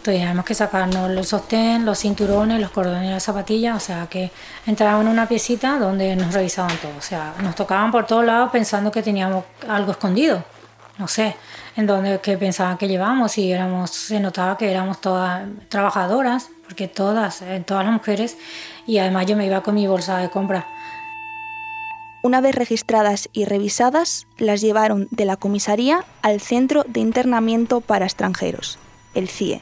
Teníamos 0.02 0.46
que 0.46 0.54
sacarnos 0.54 1.10
los 1.10 1.30
sostén, 1.30 1.84
los 1.84 1.98
cinturones, 2.00 2.62
los 2.62 2.70
cordones 2.70 3.10
las 3.10 3.24
zapatillas, 3.24 3.76
o 3.76 3.80
sea 3.80 4.08
que 4.08 4.30
entrábamos 4.68 5.06
en 5.06 5.12
una 5.12 5.28
piecita 5.28 5.80
donde 5.80 6.16
nos 6.16 6.32
revisaban 6.32 6.78
todo, 6.78 6.92
o 6.96 7.02
sea, 7.02 7.34
nos 7.42 7.56
tocaban 7.56 7.92
por 7.92 8.06
todos 8.06 8.24
lados 8.24 8.52
pensando 8.52 8.92
que 8.92 9.02
teníamos 9.02 9.46
algo 9.68 9.94
escondido, 9.94 10.44
no 11.00 11.08
sé, 11.08 11.36
en 11.76 11.88
donde 11.88 12.20
que 12.20 12.38
pensaban 12.38 12.78
que 12.78 12.88
llevábamos 12.88 13.36
y 13.40 13.52
éramos, 13.52 13.90
se 13.90 14.20
notaba 14.20 14.58
que 14.60 14.70
éramos 14.70 15.02
todas 15.02 15.42
trabajadoras, 15.70 16.50
porque 16.66 16.88
todas, 16.88 17.42
eh, 17.42 17.64
todas 17.66 17.86
las 17.86 17.94
mujeres, 17.94 18.38
y 18.86 18.98
además 18.98 19.26
yo 19.26 19.36
me 19.36 19.46
iba 19.46 19.62
con 19.62 19.76
mi 19.76 19.88
bolsa 19.88 20.18
de 20.18 20.30
compra 20.30 20.68
una 22.26 22.42
vez 22.42 22.56
registradas 22.56 23.30
y 23.34 23.46
revisadas, 23.46 24.26
las 24.40 24.60
llevaron 24.60 25.08
de 25.12 25.26
la 25.26 25.36
comisaría 25.36 26.04
al 26.24 26.42
Centro 26.42 26.84
de 26.88 27.00
Internamiento 27.00 27.82
para 27.82 28.06
Extranjeros, 28.06 28.80
el 29.14 29.30
CIE. 29.30 29.62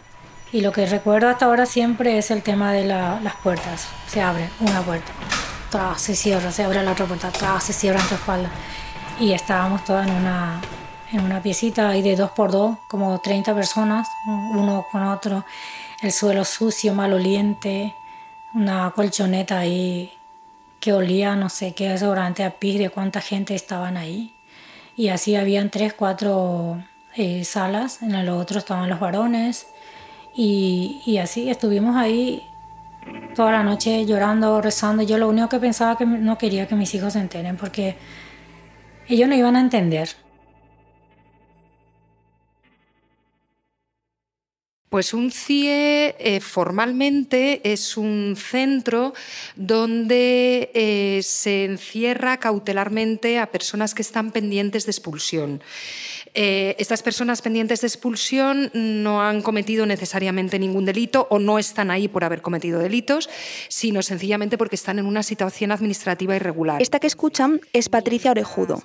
Y 0.53 0.61
lo 0.61 0.71
que 0.71 0.85
recuerdo 0.85 1.27
hasta 1.27 1.47
ahora 1.47 1.65
siempre 1.65 2.17
es 2.17 2.31
el 2.31 2.41
tema 2.41 2.71
de 2.71 2.85
las 2.85 3.35
puertas. 3.43 3.89
Se 4.07 4.21
abre 4.21 4.49
una 4.61 4.81
puerta, 4.81 5.11
se 5.97 6.15
cierra, 6.15 6.53
se 6.53 6.63
abre 6.63 6.81
la 6.83 6.93
otra 6.93 7.05
puerta, 7.05 7.29
se 7.59 7.73
cierra 7.73 7.99
en 7.99 8.07
tu 8.07 8.15
espalda. 8.15 8.49
Y 9.19 9.33
estábamos 9.33 9.83
todas 9.83 10.07
en 10.07 10.13
una, 10.13 10.61
en 11.11 11.19
una 11.19 11.43
piecita 11.43 11.89
ahí 11.89 12.01
de 12.01 12.15
dos 12.15 12.31
por 12.31 12.49
dos, 12.49 12.77
como 12.87 13.19
30 13.19 13.53
personas, 13.53 14.07
uno 14.25 14.85
con 14.89 15.03
otro, 15.03 15.43
el 16.03 16.11
suelo 16.11 16.43
sucio, 16.43 16.93
maloliente, 16.93 17.95
una 18.53 18.91
colchoneta 18.91 19.59
ahí 19.59 20.11
que 20.81 20.91
olía 20.91 21.37
no 21.37 21.47
sé 21.47 21.73
qué 21.73 21.87
desodorante 21.87 22.43
a 22.43 22.59
pis 22.59 22.77
de 22.77 22.89
cuánta 22.89 23.21
gente 23.21 23.55
estaban 23.55 23.95
ahí. 23.95 24.35
Y 24.97 25.07
así 25.07 25.37
habían 25.37 25.69
tres, 25.69 25.93
cuatro 25.93 26.83
eh, 27.15 27.45
salas, 27.45 28.01
en 28.01 28.15
el 28.15 28.27
otro 28.27 28.59
estaban 28.59 28.89
los 28.89 28.99
varones. 28.99 29.67
Y, 30.35 31.01
y, 31.05 31.19
así 31.19 31.49
estuvimos 31.49 31.95
ahí 31.95 32.43
toda 33.33 33.53
la 33.53 33.63
noche 33.63 34.05
llorando, 34.05 34.61
rezando. 34.61 35.03
Yo 35.03 35.17
lo 35.17 35.29
único 35.29 35.47
que 35.47 35.59
pensaba 35.59 35.97
que 35.97 36.05
no 36.05 36.37
quería 36.37 36.67
que 36.67 36.75
mis 36.75 36.93
hijos 36.95 37.13
se 37.13 37.19
enteren 37.19 37.55
porque 37.55 37.95
ellos 39.07 39.29
no 39.29 39.35
iban 39.35 39.55
a 39.55 39.61
entender. 39.61 40.09
Pues 44.93 45.15
un 45.15 45.31
CIE 45.31 46.15
eh, 46.19 46.39
formalmente 46.39 47.61
es 47.63 47.97
un 47.97 48.35
centro 48.37 49.15
donde 49.55 50.69
eh, 50.75 51.19
se 51.23 51.65
encierra 51.65 52.37
cautelarmente 52.37 53.39
a 53.39 53.49
personas 53.49 53.95
que 53.95 54.03
están 54.03 54.29
pendientes 54.29 54.85
de 54.85 54.91
expulsión. 54.91 55.63
Eh, 56.35 56.75
estas 56.77 57.01
personas 57.01 57.41
pendientes 57.41 57.81
de 57.81 57.87
expulsión 57.87 58.69
no 58.75 59.23
han 59.23 59.41
cometido 59.41 59.87
necesariamente 59.87 60.59
ningún 60.59 60.85
delito 60.85 61.25
o 61.31 61.39
no 61.39 61.57
están 61.57 61.89
ahí 61.89 62.07
por 62.07 62.23
haber 62.23 62.43
cometido 62.43 62.77
delitos, 62.77 63.31
sino 63.69 64.03
sencillamente 64.03 64.59
porque 64.59 64.75
están 64.75 64.99
en 64.99 65.07
una 65.07 65.23
situación 65.23 65.71
administrativa 65.71 66.35
irregular. 66.35 66.79
Esta 66.83 66.99
que 66.99 67.07
escuchan 67.07 67.61
es 67.73 67.89
Patricia 67.89 68.29
Orejudo. 68.29 68.83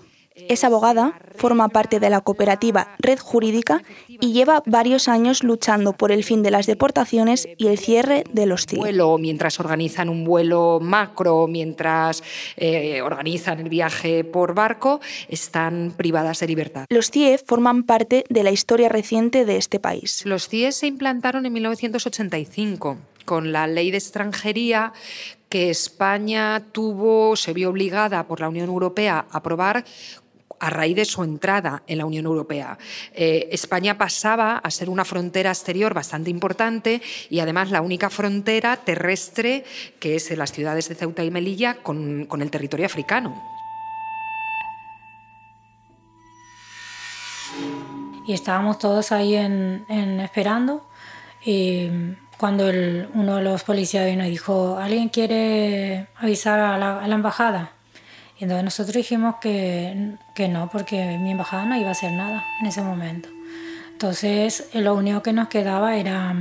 Es 0.48 0.64
abogada, 0.64 1.18
forma 1.36 1.68
parte 1.68 2.00
de 2.00 2.10
la 2.10 2.20
cooperativa 2.20 2.94
Red 2.98 3.18
Jurídica 3.18 3.82
y 4.08 4.32
lleva 4.32 4.62
varios 4.66 5.08
años 5.08 5.42
luchando 5.42 5.92
por 5.92 6.12
el 6.12 6.24
fin 6.24 6.42
de 6.42 6.50
las 6.50 6.66
deportaciones 6.66 7.48
y 7.56 7.66
el 7.68 7.78
cierre 7.78 8.24
de 8.32 8.46
los 8.46 8.66
CIE. 8.66 8.78
Vuelo, 8.78 9.18
mientras 9.18 9.60
organizan 9.60 10.08
un 10.08 10.24
vuelo 10.24 10.78
macro, 10.80 11.46
mientras 11.46 12.22
eh, 12.56 13.00
organizan 13.02 13.60
el 13.60 13.68
viaje 13.68 14.24
por 14.24 14.54
barco, 14.54 15.00
están 15.28 15.92
privadas 15.96 16.40
de 16.40 16.46
libertad. 16.46 16.86
Los 16.88 17.10
CIE 17.10 17.38
forman 17.38 17.84
parte 17.84 18.24
de 18.28 18.42
la 18.42 18.50
historia 18.50 18.88
reciente 18.88 19.44
de 19.44 19.56
este 19.56 19.80
país. 19.80 20.24
Los 20.24 20.48
CIE 20.48 20.72
se 20.72 20.86
implantaron 20.86 21.46
en 21.46 21.52
1985 21.52 22.98
con 23.24 23.52
la 23.52 23.66
ley 23.66 23.90
de 23.90 23.98
extranjería 23.98 24.94
que 25.48 25.70
España 25.70 26.64
tuvo, 26.72 27.36
se 27.36 27.52
vio 27.52 27.70
obligada 27.70 28.26
por 28.26 28.40
la 28.40 28.48
Unión 28.48 28.68
Europea 28.68 29.26
a 29.30 29.38
aprobar 29.38 29.84
a 30.60 30.70
raíz 30.70 30.96
de 30.96 31.04
su 31.04 31.22
entrada 31.24 31.82
en 31.86 31.98
la 31.98 32.06
Unión 32.06 32.26
Europea. 32.26 32.78
Eh, 33.14 33.48
España 33.52 33.98
pasaba 33.98 34.58
a 34.58 34.70
ser 34.70 34.90
una 34.90 35.04
frontera 35.04 35.50
exterior 35.50 35.94
bastante 35.94 36.30
importante 36.30 37.02
y 37.30 37.40
además 37.40 37.70
la 37.70 37.80
única 37.80 38.10
frontera 38.10 38.76
terrestre 38.76 39.64
que 40.00 40.16
es 40.16 40.36
las 40.36 40.52
ciudades 40.52 40.88
de 40.88 40.94
Ceuta 40.94 41.24
y 41.24 41.30
Melilla 41.30 41.74
con, 41.82 42.28
el 42.30 42.50
territorio 42.50 42.86
africano. 42.86 43.34
Y 48.26 48.32
estábamos 48.34 48.78
todos 48.78 49.10
ahí 49.10 49.34
en, 49.34 50.20
esperando. 50.20 50.86
Y 51.44 51.88
cuando 52.36 52.64
uno 53.14 53.36
de 53.36 53.42
los 53.42 53.64
policías 53.64 54.04
vino 54.06 54.26
y 54.26 54.30
dijo, 54.30 54.76
¿alguien 54.78 55.08
quiere 55.08 56.08
avisar 56.16 56.60
a 56.60 56.76
la 56.78 57.14
embajada? 57.14 57.77
Y 58.38 58.44
entonces 58.44 58.64
nosotros 58.64 58.94
dijimos 58.94 59.36
que, 59.40 60.12
que 60.34 60.48
no, 60.48 60.68
porque 60.70 61.18
mi 61.18 61.32
embajada 61.32 61.64
no 61.64 61.76
iba 61.76 61.88
a 61.88 61.92
hacer 61.92 62.12
nada 62.12 62.44
en 62.60 62.66
ese 62.66 62.82
momento. 62.82 63.28
Entonces 63.92 64.68
lo 64.74 64.94
único 64.94 65.22
que 65.22 65.32
nos 65.32 65.48
quedaba 65.48 65.96
era, 65.96 66.34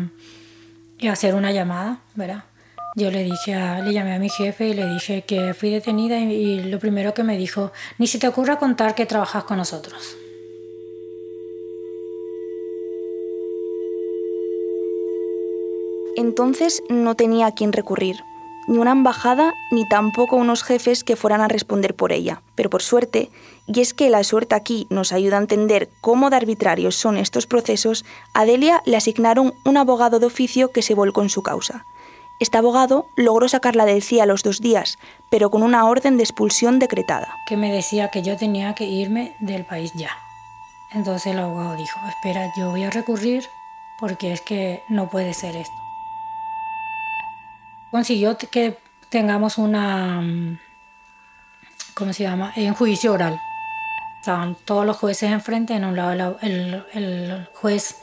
hacer 1.09 1.33
una 1.33 1.51
llamada, 1.51 1.99
¿verdad? 2.13 2.43
Yo 2.95 3.09
le 3.09 3.23
dije 3.23 3.55
a, 3.55 3.81
le 3.81 3.93
llamé 3.93 4.13
a 4.13 4.19
mi 4.19 4.29
jefe 4.29 4.69
y 4.69 4.73
le 4.75 4.87
dije 4.87 5.23
que 5.23 5.55
fui 5.55 5.71
detenida 5.71 6.19
y, 6.19 6.33
y 6.33 6.63
lo 6.63 6.77
primero 6.77 7.15
que 7.15 7.23
me 7.23 7.35
dijo, 7.35 7.71
ni 7.97 8.05
si 8.05 8.19
te 8.19 8.27
ocurra 8.27 8.57
contar 8.57 8.93
que 8.93 9.07
trabajas 9.07 9.43
con 9.45 9.57
nosotros. 9.57 10.15
Entonces 16.15 16.83
no 16.89 17.15
tenía 17.15 17.47
a 17.47 17.51
quién 17.53 17.73
recurrir 17.73 18.17
ni 18.67 18.77
una 18.77 18.91
embajada 18.91 19.53
ni 19.71 19.87
tampoco 19.87 20.35
unos 20.35 20.61
jefes 20.61 21.03
que 21.03 21.15
fueran 21.15 21.41
a 21.41 21.47
responder 21.47 21.95
por 21.95 22.11
ella. 22.11 22.41
Pero 22.55 22.69
por 22.69 22.83
suerte, 22.83 23.31
y 23.65 23.79
es 23.79 23.93
que 23.93 24.09
la 24.09 24.23
suerte 24.23 24.55
aquí 24.55 24.87
nos 24.89 25.13
ayuda 25.13 25.37
a 25.37 25.41
entender 25.41 25.89
cómo 26.01 26.29
de 26.29 26.35
arbitrarios 26.35 26.95
son 26.95 27.17
estos 27.17 27.47
procesos, 27.47 28.05
a 28.33 28.45
Delia 28.45 28.81
le 28.85 28.97
asignaron 28.97 29.53
un 29.65 29.77
abogado 29.77 30.19
de 30.19 30.25
oficio 30.25 30.71
que 30.71 30.81
se 30.81 30.93
volcó 30.93 31.21
en 31.21 31.29
su 31.29 31.41
causa. 31.41 31.85
Este 32.39 32.57
abogado 32.57 33.07
logró 33.15 33.47
sacarla 33.47 33.85
del 33.85 34.03
CIA 34.03 34.23
a 34.23 34.27
los 34.27 34.43
dos 34.43 34.61
días, 34.61 34.99
pero 35.31 35.49
con 35.49 35.63
una 35.63 35.87
orden 35.87 36.17
de 36.17 36.23
expulsión 36.23 36.77
decretada. 36.77 37.33
Que 37.47 37.57
me 37.57 37.71
decía 37.71 38.09
que 38.09 38.21
yo 38.21 38.37
tenía 38.37 38.75
que 38.75 38.85
irme 38.85 39.35
del 39.39 39.65
país 39.65 39.91
ya. 39.95 40.11
Entonces 40.91 41.33
el 41.33 41.39
abogado 41.39 41.75
dijo, 41.75 41.99
espera, 42.07 42.51
yo 42.55 42.69
voy 42.69 42.83
a 42.83 42.91
recurrir 42.91 43.43
porque 43.99 44.33
es 44.33 44.41
que 44.41 44.83
no 44.87 45.09
puede 45.09 45.33
ser 45.33 45.55
esto 45.55 45.86
consiguió 47.91 48.37
que 48.37 48.77
tengamos 49.09 49.57
una, 49.57 50.21
¿cómo 51.93 52.13
se 52.13 52.23
llama? 52.23 52.53
Un 52.55 52.73
juicio 52.73 53.13
oral. 53.13 53.39
Estaban 54.19 54.55
todos 54.65 54.85
los 54.85 54.97
jueces 54.97 55.31
enfrente, 55.31 55.73
en 55.73 55.85
un 55.85 55.95
lado 55.95 56.37
el, 56.41 57.47
juez, 57.53 58.01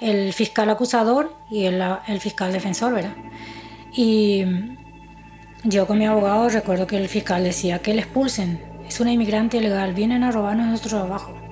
el 0.00 0.32
fiscal 0.32 0.70
acusador 0.70 1.36
y 1.50 1.64
el, 1.64 1.82
fiscal 2.20 2.52
defensor, 2.52 2.94
¿verdad? 2.94 3.14
Y 3.92 4.44
yo 5.64 5.86
con 5.86 5.98
mi 5.98 6.06
abogado 6.06 6.48
recuerdo 6.48 6.86
que 6.86 6.96
el 6.96 7.08
fiscal 7.08 7.44
decía 7.44 7.80
que 7.80 7.92
le 7.92 8.02
expulsen, 8.02 8.62
es 8.88 9.00
una 9.00 9.12
inmigrante 9.12 9.58
ilegal, 9.58 9.92
vienen 9.92 10.22
a 10.22 10.30
robarnos 10.30 10.66
nuestro 10.66 10.98
trabajo. 10.98 11.45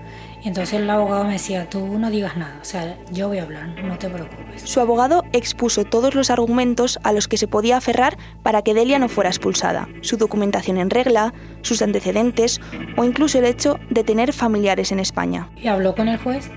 Y 0.44 0.48
entonces 0.48 0.78
el 0.78 0.90
abogado 0.90 1.24
me 1.24 1.32
decía, 1.32 1.70
tú 1.70 1.98
no 1.98 2.10
digas 2.10 2.36
nada, 2.36 2.58
o 2.60 2.64
sea, 2.66 2.98
yo 3.10 3.28
voy 3.28 3.38
a 3.38 3.44
hablar, 3.44 3.66
no 3.82 3.96
te 3.96 4.10
preocupes. 4.10 4.60
Su 4.62 4.78
abogado 4.78 5.24
expuso 5.32 5.84
todos 5.84 6.14
los 6.14 6.28
argumentos 6.28 6.98
a 7.02 7.12
los 7.12 7.28
que 7.28 7.38
se 7.38 7.48
podía 7.48 7.78
aferrar 7.78 8.18
para 8.42 8.60
que 8.60 8.74
Delia 8.74 8.98
no 8.98 9.08
fuera 9.08 9.30
expulsada, 9.30 9.88
su 10.02 10.18
documentación 10.18 10.76
en 10.76 10.90
regla, 10.90 11.32
sus 11.62 11.80
antecedentes 11.80 12.60
o 12.98 13.04
incluso 13.04 13.38
el 13.38 13.46
hecho 13.46 13.80
de 13.88 14.04
tener 14.04 14.34
familiares 14.34 14.92
en 14.92 15.00
España. 15.00 15.48
Y 15.56 15.68
habló 15.68 15.94
con 15.94 16.08
el 16.08 16.18
juez 16.18 16.50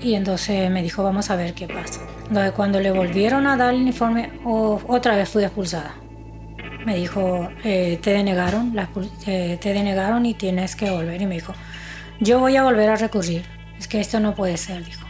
y 0.00 0.12
entonces 0.12 0.70
me 0.70 0.82
dijo, 0.82 1.02
vamos 1.02 1.30
a 1.30 1.36
ver 1.36 1.54
qué 1.54 1.66
pasa. 1.66 2.02
Entonces 2.28 2.52
cuando 2.52 2.78
le 2.78 2.90
volvieron 2.90 3.46
a 3.46 3.56
dar 3.56 3.72
el 3.72 3.86
informe, 3.86 4.32
otra 4.44 5.16
vez 5.16 5.30
fui 5.30 5.44
expulsada. 5.44 5.94
Me 6.84 6.96
dijo, 6.96 7.48
eh, 7.64 7.98
te 8.02 8.10
denegaron, 8.10 8.76
eh, 9.26 9.58
te 9.58 9.72
denegaron 9.72 10.26
y 10.26 10.34
tienes 10.34 10.76
que 10.76 10.90
volver. 10.90 11.22
Y 11.22 11.26
me 11.26 11.36
dijo, 11.36 11.54
yo 12.20 12.40
voy 12.40 12.56
a 12.56 12.64
volver 12.64 12.90
a 12.90 12.96
recurrir 12.96 13.44
Es 13.78 13.86
que 13.88 14.00
esto 14.00 14.20
no 14.20 14.34
puede 14.34 14.56
ser, 14.56 14.84
dijo. 14.84 15.06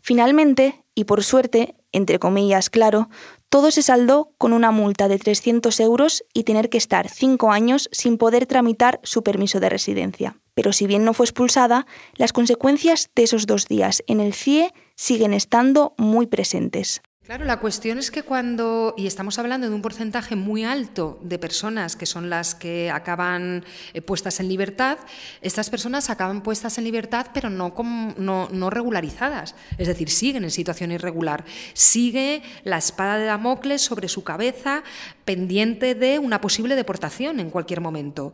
Finalmente, 0.00 0.84
y 0.94 1.04
por 1.04 1.22
suerte, 1.22 1.76
entre 1.92 2.18
comillas, 2.18 2.70
claro, 2.70 3.08
todo 3.48 3.70
se 3.70 3.82
saldó 3.82 4.32
con 4.38 4.52
una 4.52 4.70
multa 4.70 5.08
de 5.08 5.18
300 5.18 5.78
euros 5.80 6.24
y 6.32 6.44
tener 6.44 6.70
que 6.70 6.78
estar 6.78 7.08
cinco 7.08 7.52
años 7.52 7.88
sin 7.92 8.18
poder 8.18 8.46
tramitar 8.46 9.00
su 9.02 9.22
permiso 9.22 9.60
de 9.60 9.68
residencia. 9.68 10.38
Pero 10.54 10.72
si 10.72 10.86
bien 10.86 11.04
no 11.04 11.14
fue 11.14 11.24
expulsada, 11.24 11.86
las 12.14 12.32
consecuencias 12.32 13.10
de 13.14 13.22
esos 13.24 13.46
dos 13.46 13.66
días 13.68 14.02
en 14.06 14.20
el 14.20 14.34
CIE 14.34 14.72
siguen 14.96 15.34
estando 15.34 15.94
muy 15.98 16.26
presentes. 16.26 17.02
Claro, 17.24 17.44
la 17.44 17.60
cuestión 17.60 17.98
es 17.98 18.10
que 18.10 18.24
cuando, 18.24 18.94
y 18.96 19.06
estamos 19.06 19.38
hablando 19.38 19.68
de 19.68 19.74
un 19.76 19.80
porcentaje 19.80 20.34
muy 20.34 20.64
alto 20.64 21.20
de 21.22 21.38
personas 21.38 21.94
que 21.94 22.04
son 22.04 22.28
las 22.28 22.56
que 22.56 22.90
acaban 22.90 23.64
eh, 23.94 24.02
puestas 24.02 24.40
en 24.40 24.48
libertad, 24.48 24.98
estas 25.40 25.70
personas 25.70 26.10
acaban 26.10 26.42
puestas 26.42 26.78
en 26.78 26.84
libertad 26.84 27.28
pero 27.32 27.48
no, 27.48 27.72
no, 28.16 28.48
no, 28.50 28.70
regularizadas, 28.70 29.54
es 29.78 29.86
decir, 29.86 30.10
siguen 30.10 30.42
en 30.42 30.50
situación 30.50 30.90
irregular, 30.90 31.44
sigue 31.74 32.42
la 32.64 32.78
espada 32.78 33.18
de 33.18 33.26
Damocles 33.26 33.82
sobre 33.82 34.08
su 34.08 34.24
cabeza 34.24 34.82
pendiente 35.24 35.94
de 35.94 36.18
una 36.18 36.40
posible 36.40 36.74
deportación 36.74 37.38
en 37.38 37.50
cualquier 37.50 37.80
momento. 37.80 38.32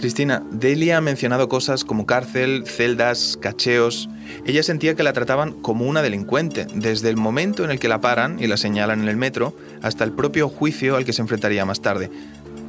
Cristina, 0.00 0.42
Delia 0.50 0.96
ha 0.96 1.00
mencionado 1.02 1.48
cosas 1.48 1.84
como 1.84 2.06
cárcel, 2.06 2.64
celdas, 2.66 3.38
cacheos. 3.38 4.08
Ella 4.46 4.62
sentía 4.62 4.94
que 4.94 5.02
la 5.02 5.12
trataban 5.12 5.52
como 5.52 5.86
una 5.86 6.00
delincuente, 6.00 6.66
desde 6.74 7.10
el 7.10 7.18
momento 7.18 7.64
en 7.64 7.70
el 7.70 7.78
que 7.78 7.88
la 7.88 8.00
paran 8.00 8.38
y 8.40 8.46
la 8.46 8.56
señalan 8.56 9.02
en 9.02 9.08
el 9.08 9.16
metro 9.16 9.54
hasta 9.82 10.04
el 10.04 10.12
propio 10.12 10.48
juicio 10.48 10.96
al 10.96 11.04
que 11.04 11.12
se 11.12 11.20
enfrentaría 11.20 11.66
más 11.66 11.82
tarde. 11.82 12.10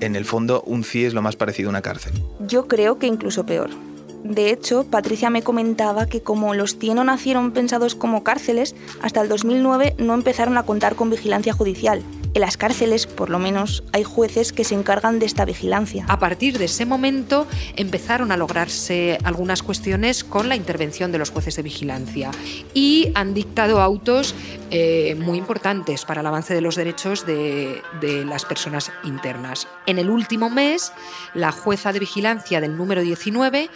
En 0.02 0.16
el 0.16 0.26
fondo, 0.26 0.62
un 0.66 0.84
CIE 0.84 1.08
es 1.08 1.14
lo 1.14 1.22
más 1.22 1.38
parecido 1.38 1.70
a 1.70 1.72
una 1.72 1.82
cárcel. 1.82 2.14
Yo 2.48 2.68
creo 2.68 3.00
que 3.00 3.08
incluso 3.08 3.46
peor. 3.46 3.70
De 4.24 4.52
hecho, 4.52 4.84
Patricia 4.84 5.30
me 5.30 5.42
comentaba 5.42 6.08
que 6.08 6.22
como 6.22 6.54
los 6.54 6.78
CIE 6.78 6.94
no 6.94 7.04
nacieron 7.04 7.52
pensados 7.52 7.96
como 7.96 8.24
cárceles, 8.24 8.76
hasta 9.02 9.22
el 9.22 9.30
2009 9.30 9.96
no 9.98 10.14
empezaron 10.14 10.58
a 10.58 10.64
contar 10.64 10.96
con 10.96 11.10
vigilancia 11.10 11.54
judicial 11.54 12.04
en 12.34 12.42
las 12.42 12.58
cárceles, 12.58 13.08
por 13.08 13.30
lo 13.30 13.40
menos, 13.40 13.84
hay 13.92 14.04
jueces 14.04 14.54
que 14.54 14.64
se 14.64 14.76
encargan 14.76 15.20
de 15.20 15.26
esta 15.26 15.44
vigilancia. 15.44 16.06
A 16.08 16.20
partir 16.20 16.58
de 16.58 16.66
ese 16.66 16.86
momento 16.86 17.48
empezaron 17.76 18.32
a 18.32 18.38
lograrse 18.38 19.18
algunas 19.24 19.64
cuestiones 19.64 20.24
con 20.24 20.48
la 20.48 20.56
intervención 20.56 21.12
de 21.12 21.18
los 21.18 21.30
jueces 21.30 21.56
de 21.56 21.64
vigilancia 21.64 22.32
y 22.74 23.12
han 23.16 23.34
dictado 23.34 23.82
autos 23.82 24.34
eh, 24.70 25.16
muy 25.16 25.38
importantes 25.38 26.06
para 26.06 26.22
el 26.22 26.28
avance 26.28 26.54
de 26.54 26.62
los 26.62 26.76
derechos 26.76 27.26
de, 27.26 27.82
las 28.02 28.46
personas 28.46 28.92
internas. 29.04 29.68
En 29.86 30.00
el 30.00 30.10
último 30.10 30.50
mes, 30.50 30.94
la 31.34 31.52
jueza 31.52 31.92
de 31.92 32.00
vigilancia 32.00 32.62
del 32.62 32.78
número 32.78 33.02
19 33.02 33.70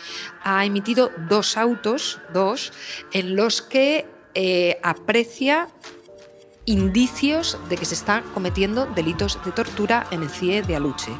ha 0.44 0.66
emitido 0.66 1.12
dos 1.30 1.58
autos, 1.58 2.22
dos, 2.34 2.72
en 3.12 3.36
los 3.36 3.62
que 3.62 4.08
eh, 4.34 4.80
aprecia 4.84 5.68
indicios 6.66 7.58
de 7.70 7.78
que 7.78 7.86
se 7.86 7.94
están 7.94 8.24
cometiendo 8.34 8.86
delitos 8.88 9.40
de 9.44 9.52
tortura 9.52 10.08
en 10.12 10.24
el 10.24 10.30
CIE 10.30 10.62
de 10.62 10.76
Aluche. 10.76 11.12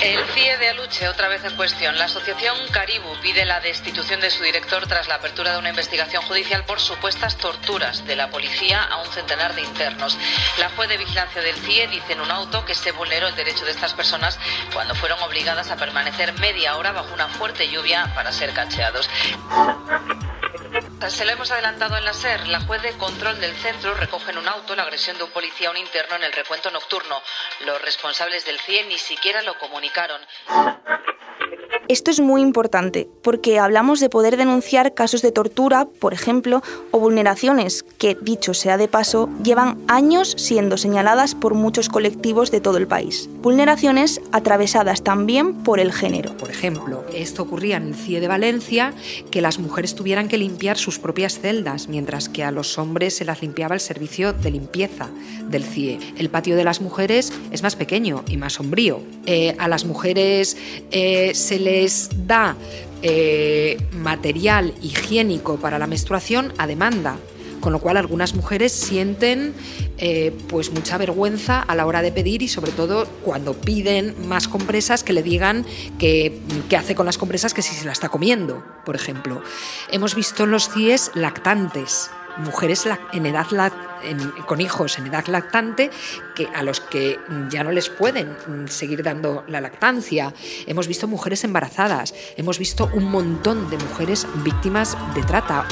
El 0.00 0.24
CIE 0.28 0.56
de 0.58 0.68
Aluche, 0.68 1.08
otra 1.08 1.26
vez 1.26 1.44
en 1.44 1.56
cuestión. 1.56 1.98
La 1.98 2.04
asociación 2.04 2.56
Caribu 2.70 3.08
pide 3.20 3.44
la 3.44 3.60
destitución 3.60 4.20
de 4.20 4.30
su 4.30 4.44
director 4.44 4.86
tras 4.86 5.08
la 5.08 5.16
apertura 5.16 5.52
de 5.52 5.58
una 5.58 5.70
investigación 5.70 6.22
judicial 6.22 6.64
por 6.64 6.78
supuestas 6.78 7.36
torturas 7.36 8.06
de 8.06 8.14
la 8.14 8.30
policía 8.30 8.84
a 8.84 9.02
un 9.02 9.08
centenar 9.08 9.54
de 9.56 9.62
internos. 9.62 10.16
La 10.58 10.70
juez 10.70 10.88
de 10.88 10.98
vigilancia 10.98 11.42
del 11.42 11.56
CIE 11.56 11.88
dice 11.88 12.12
en 12.12 12.20
un 12.20 12.30
auto 12.30 12.64
que 12.64 12.76
se 12.76 12.92
vulneró 12.92 13.26
el 13.26 13.34
derecho 13.34 13.64
de 13.64 13.72
estas 13.72 13.92
personas 13.94 14.38
cuando 14.72 14.94
fueron 14.94 15.20
obligadas 15.22 15.70
a 15.70 15.76
permanecer 15.76 16.38
media 16.38 16.76
hora 16.76 16.92
bajo 16.92 17.12
una 17.12 17.26
fuerte 17.26 17.68
lluvia 17.68 18.12
para 18.14 18.30
ser 18.30 18.52
cacheados. 18.52 19.10
Se 21.08 21.24
lo 21.24 21.32
hemos 21.32 21.50
adelantado 21.50 21.96
en 21.96 22.04
la 22.04 22.12
SER. 22.12 22.46
La 22.48 22.60
juez 22.60 22.82
de 22.82 22.92
control 22.92 23.40
del 23.40 23.54
centro 23.56 23.94
recoge 23.94 24.30
en 24.30 24.38
un 24.38 24.48
auto 24.48 24.76
la 24.76 24.82
agresión 24.82 25.16
de 25.16 25.24
un 25.24 25.30
policía 25.30 25.68
a 25.68 25.70
un 25.70 25.76
interno 25.76 26.16
en 26.16 26.24
el 26.24 26.32
recuento 26.32 26.70
nocturno. 26.70 27.16
Los 27.64 27.80
responsables 27.82 28.44
del 28.44 28.58
CIE 28.60 28.84
ni 28.86 28.98
siquiera 28.98 29.42
lo 29.42 29.58
comunicaron. 29.58 30.20
Esto 31.88 32.10
es 32.10 32.20
muy 32.20 32.42
importante 32.42 33.08
porque 33.22 33.58
hablamos 33.58 33.98
de 34.00 34.10
poder 34.10 34.36
denunciar 34.36 34.92
casos 34.92 35.22
de 35.22 35.32
tortura, 35.32 35.86
por 35.86 36.12
ejemplo, 36.12 36.62
o 36.90 36.98
vulneraciones 36.98 37.82
que, 37.96 38.14
dicho 38.20 38.52
sea 38.52 38.76
de 38.76 38.88
paso, 38.88 39.30
llevan 39.42 39.78
años 39.88 40.34
siendo 40.36 40.76
señaladas 40.76 41.34
por 41.34 41.54
muchos 41.54 41.88
colectivos 41.88 42.50
de 42.50 42.60
todo 42.60 42.76
el 42.76 42.86
país. 42.86 43.30
Vulneraciones 43.40 44.20
atravesadas 44.32 45.02
también 45.02 45.62
por 45.62 45.80
el 45.80 45.94
género. 45.94 46.36
Por 46.36 46.50
ejemplo, 46.50 47.06
esto 47.14 47.44
ocurría 47.44 47.78
en 47.78 47.88
el 47.88 47.94
CIE 47.94 48.20
de 48.20 48.28
Valencia, 48.28 48.92
que 49.30 49.40
las 49.40 49.58
mujeres 49.58 49.94
tuvieran 49.94 50.28
que 50.28 50.36
limpiar 50.36 50.57
sus 50.76 50.98
propias 50.98 51.38
celdas, 51.38 51.88
mientras 51.88 52.28
que 52.28 52.42
a 52.42 52.50
los 52.50 52.78
hombres 52.78 53.14
se 53.14 53.24
las 53.24 53.40
limpiaba 53.42 53.74
el 53.74 53.80
servicio 53.80 54.32
de 54.32 54.50
limpieza 54.50 55.08
del 55.48 55.62
CIE. 55.64 55.98
El 56.18 56.30
patio 56.30 56.56
de 56.56 56.64
las 56.64 56.80
mujeres 56.80 57.32
es 57.50 57.62
más 57.62 57.76
pequeño 57.76 58.24
y 58.28 58.36
más 58.36 58.54
sombrío. 58.54 59.00
Eh, 59.26 59.54
a 59.58 59.68
las 59.68 59.84
mujeres 59.84 60.56
eh, 60.90 61.32
se 61.34 61.58
les 61.60 62.10
da 62.26 62.56
eh, 63.02 63.78
material 63.92 64.74
higiénico 64.82 65.56
para 65.56 65.78
la 65.78 65.86
menstruación 65.86 66.52
a 66.58 66.66
demanda 66.66 67.16
con 67.60 67.72
lo 67.72 67.80
cual 67.80 67.96
algunas 67.96 68.34
mujeres 68.34 68.72
sienten 68.72 69.54
eh, 69.98 70.36
pues 70.48 70.70
mucha 70.70 70.98
vergüenza 70.98 71.60
a 71.60 71.74
la 71.74 71.86
hora 71.86 72.02
de 72.02 72.12
pedir 72.12 72.42
y 72.42 72.48
sobre 72.48 72.72
todo 72.72 73.06
cuando 73.24 73.54
piden 73.54 74.14
más 74.28 74.48
compresas 74.48 75.02
que 75.02 75.12
le 75.12 75.22
digan 75.22 75.64
que, 75.98 76.40
hace 76.76 76.94
con 76.94 77.06
las 77.06 77.18
compresas 77.18 77.54
que 77.54 77.62
si 77.62 77.74
se 77.74 77.84
la 77.84 77.92
está 77.92 78.08
comiendo, 78.08 78.64
por 78.84 78.94
ejemplo. 78.94 79.42
Hemos 79.90 80.14
visto 80.14 80.44
en 80.44 80.50
los 80.50 80.70
CIES 80.70 81.12
lactantes, 81.14 82.10
mujeres 82.38 82.86
en 83.12 83.26
edad 83.26 83.46
con 84.46 84.60
hijos 84.60 84.98
en 84.98 85.06
edad 85.06 85.26
lactante 85.26 85.90
que 86.34 86.46
a 86.54 86.62
los 86.62 86.80
que 86.80 87.18
ya 87.50 87.64
no 87.64 87.72
les 87.72 87.88
pueden 87.88 88.36
seguir 88.68 89.02
dando 89.02 89.44
la 89.48 89.60
lactancia. 89.60 90.32
Hemos 90.66 90.86
visto 90.86 91.08
mujeres 91.08 91.44
embarazadas, 91.44 92.14
hemos 92.36 92.58
visto 92.58 92.90
un 92.92 93.04
montón 93.10 93.68
de 93.70 93.78
mujeres 93.78 94.26
víctimas 94.44 94.96
de 95.14 95.22
trata. 95.22 95.66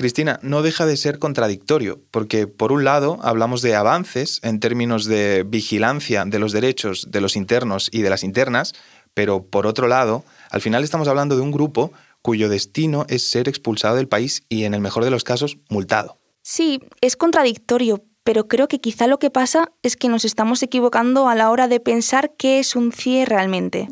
Cristina, 0.00 0.40
no 0.42 0.62
deja 0.62 0.86
de 0.86 0.96
ser 0.96 1.18
contradictorio, 1.18 2.00
porque 2.10 2.46
por 2.46 2.72
un 2.72 2.84
lado 2.84 3.18
hablamos 3.22 3.60
de 3.60 3.76
avances 3.76 4.40
en 4.42 4.58
términos 4.58 5.04
de 5.04 5.44
vigilancia 5.46 6.24
de 6.24 6.38
los 6.38 6.52
derechos 6.52 7.08
de 7.10 7.20
los 7.20 7.36
internos 7.36 7.90
y 7.92 8.00
de 8.00 8.08
las 8.08 8.24
internas, 8.24 8.72
pero 9.12 9.44
por 9.44 9.66
otro 9.66 9.88
lado, 9.88 10.24
al 10.50 10.62
final 10.62 10.84
estamos 10.84 11.06
hablando 11.06 11.36
de 11.36 11.42
un 11.42 11.52
grupo 11.52 11.92
cuyo 12.22 12.48
destino 12.48 13.04
es 13.10 13.28
ser 13.28 13.46
expulsado 13.46 13.96
del 13.96 14.08
país 14.08 14.42
y, 14.48 14.64
en 14.64 14.72
el 14.72 14.80
mejor 14.80 15.04
de 15.04 15.10
los 15.10 15.22
casos, 15.22 15.58
multado. 15.68 16.16
Sí, 16.40 16.80
es 17.02 17.18
contradictorio, 17.18 18.02
pero 18.24 18.48
creo 18.48 18.68
que 18.68 18.80
quizá 18.80 19.06
lo 19.06 19.18
que 19.18 19.30
pasa 19.30 19.70
es 19.82 19.96
que 19.96 20.08
nos 20.08 20.24
estamos 20.24 20.62
equivocando 20.62 21.28
a 21.28 21.34
la 21.34 21.50
hora 21.50 21.68
de 21.68 21.78
pensar 21.78 22.32
qué 22.38 22.58
es 22.58 22.74
un 22.74 22.92
CIE 22.92 23.26
realmente. 23.26 23.88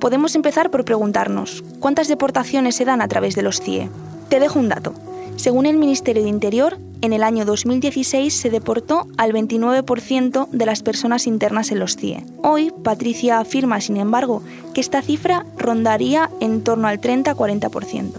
Podemos 0.00 0.34
empezar 0.34 0.70
por 0.70 0.86
preguntarnos, 0.86 1.62
¿cuántas 1.78 2.08
deportaciones 2.08 2.74
se 2.74 2.86
dan 2.86 3.02
a 3.02 3.08
través 3.08 3.34
de 3.34 3.42
los 3.42 3.60
CIE? 3.60 3.90
Te 4.30 4.40
dejo 4.40 4.58
un 4.58 4.70
dato. 4.70 4.94
Según 5.36 5.66
el 5.66 5.76
Ministerio 5.76 6.22
de 6.22 6.28
Interior, 6.30 6.78
en 7.02 7.12
el 7.12 7.22
año 7.22 7.44
2016 7.44 8.34
se 8.34 8.48
deportó 8.48 9.06
al 9.18 9.32
29% 9.34 10.48
de 10.48 10.66
las 10.66 10.82
personas 10.82 11.26
internas 11.26 11.70
en 11.70 11.80
los 11.80 11.96
CIE. 11.96 12.24
Hoy, 12.42 12.72
Patricia 12.82 13.40
afirma, 13.40 13.82
sin 13.82 13.98
embargo, 13.98 14.42
que 14.72 14.80
esta 14.80 15.02
cifra 15.02 15.44
rondaría 15.58 16.30
en 16.40 16.64
torno 16.64 16.88
al 16.88 16.98
30-40%. 16.98 18.12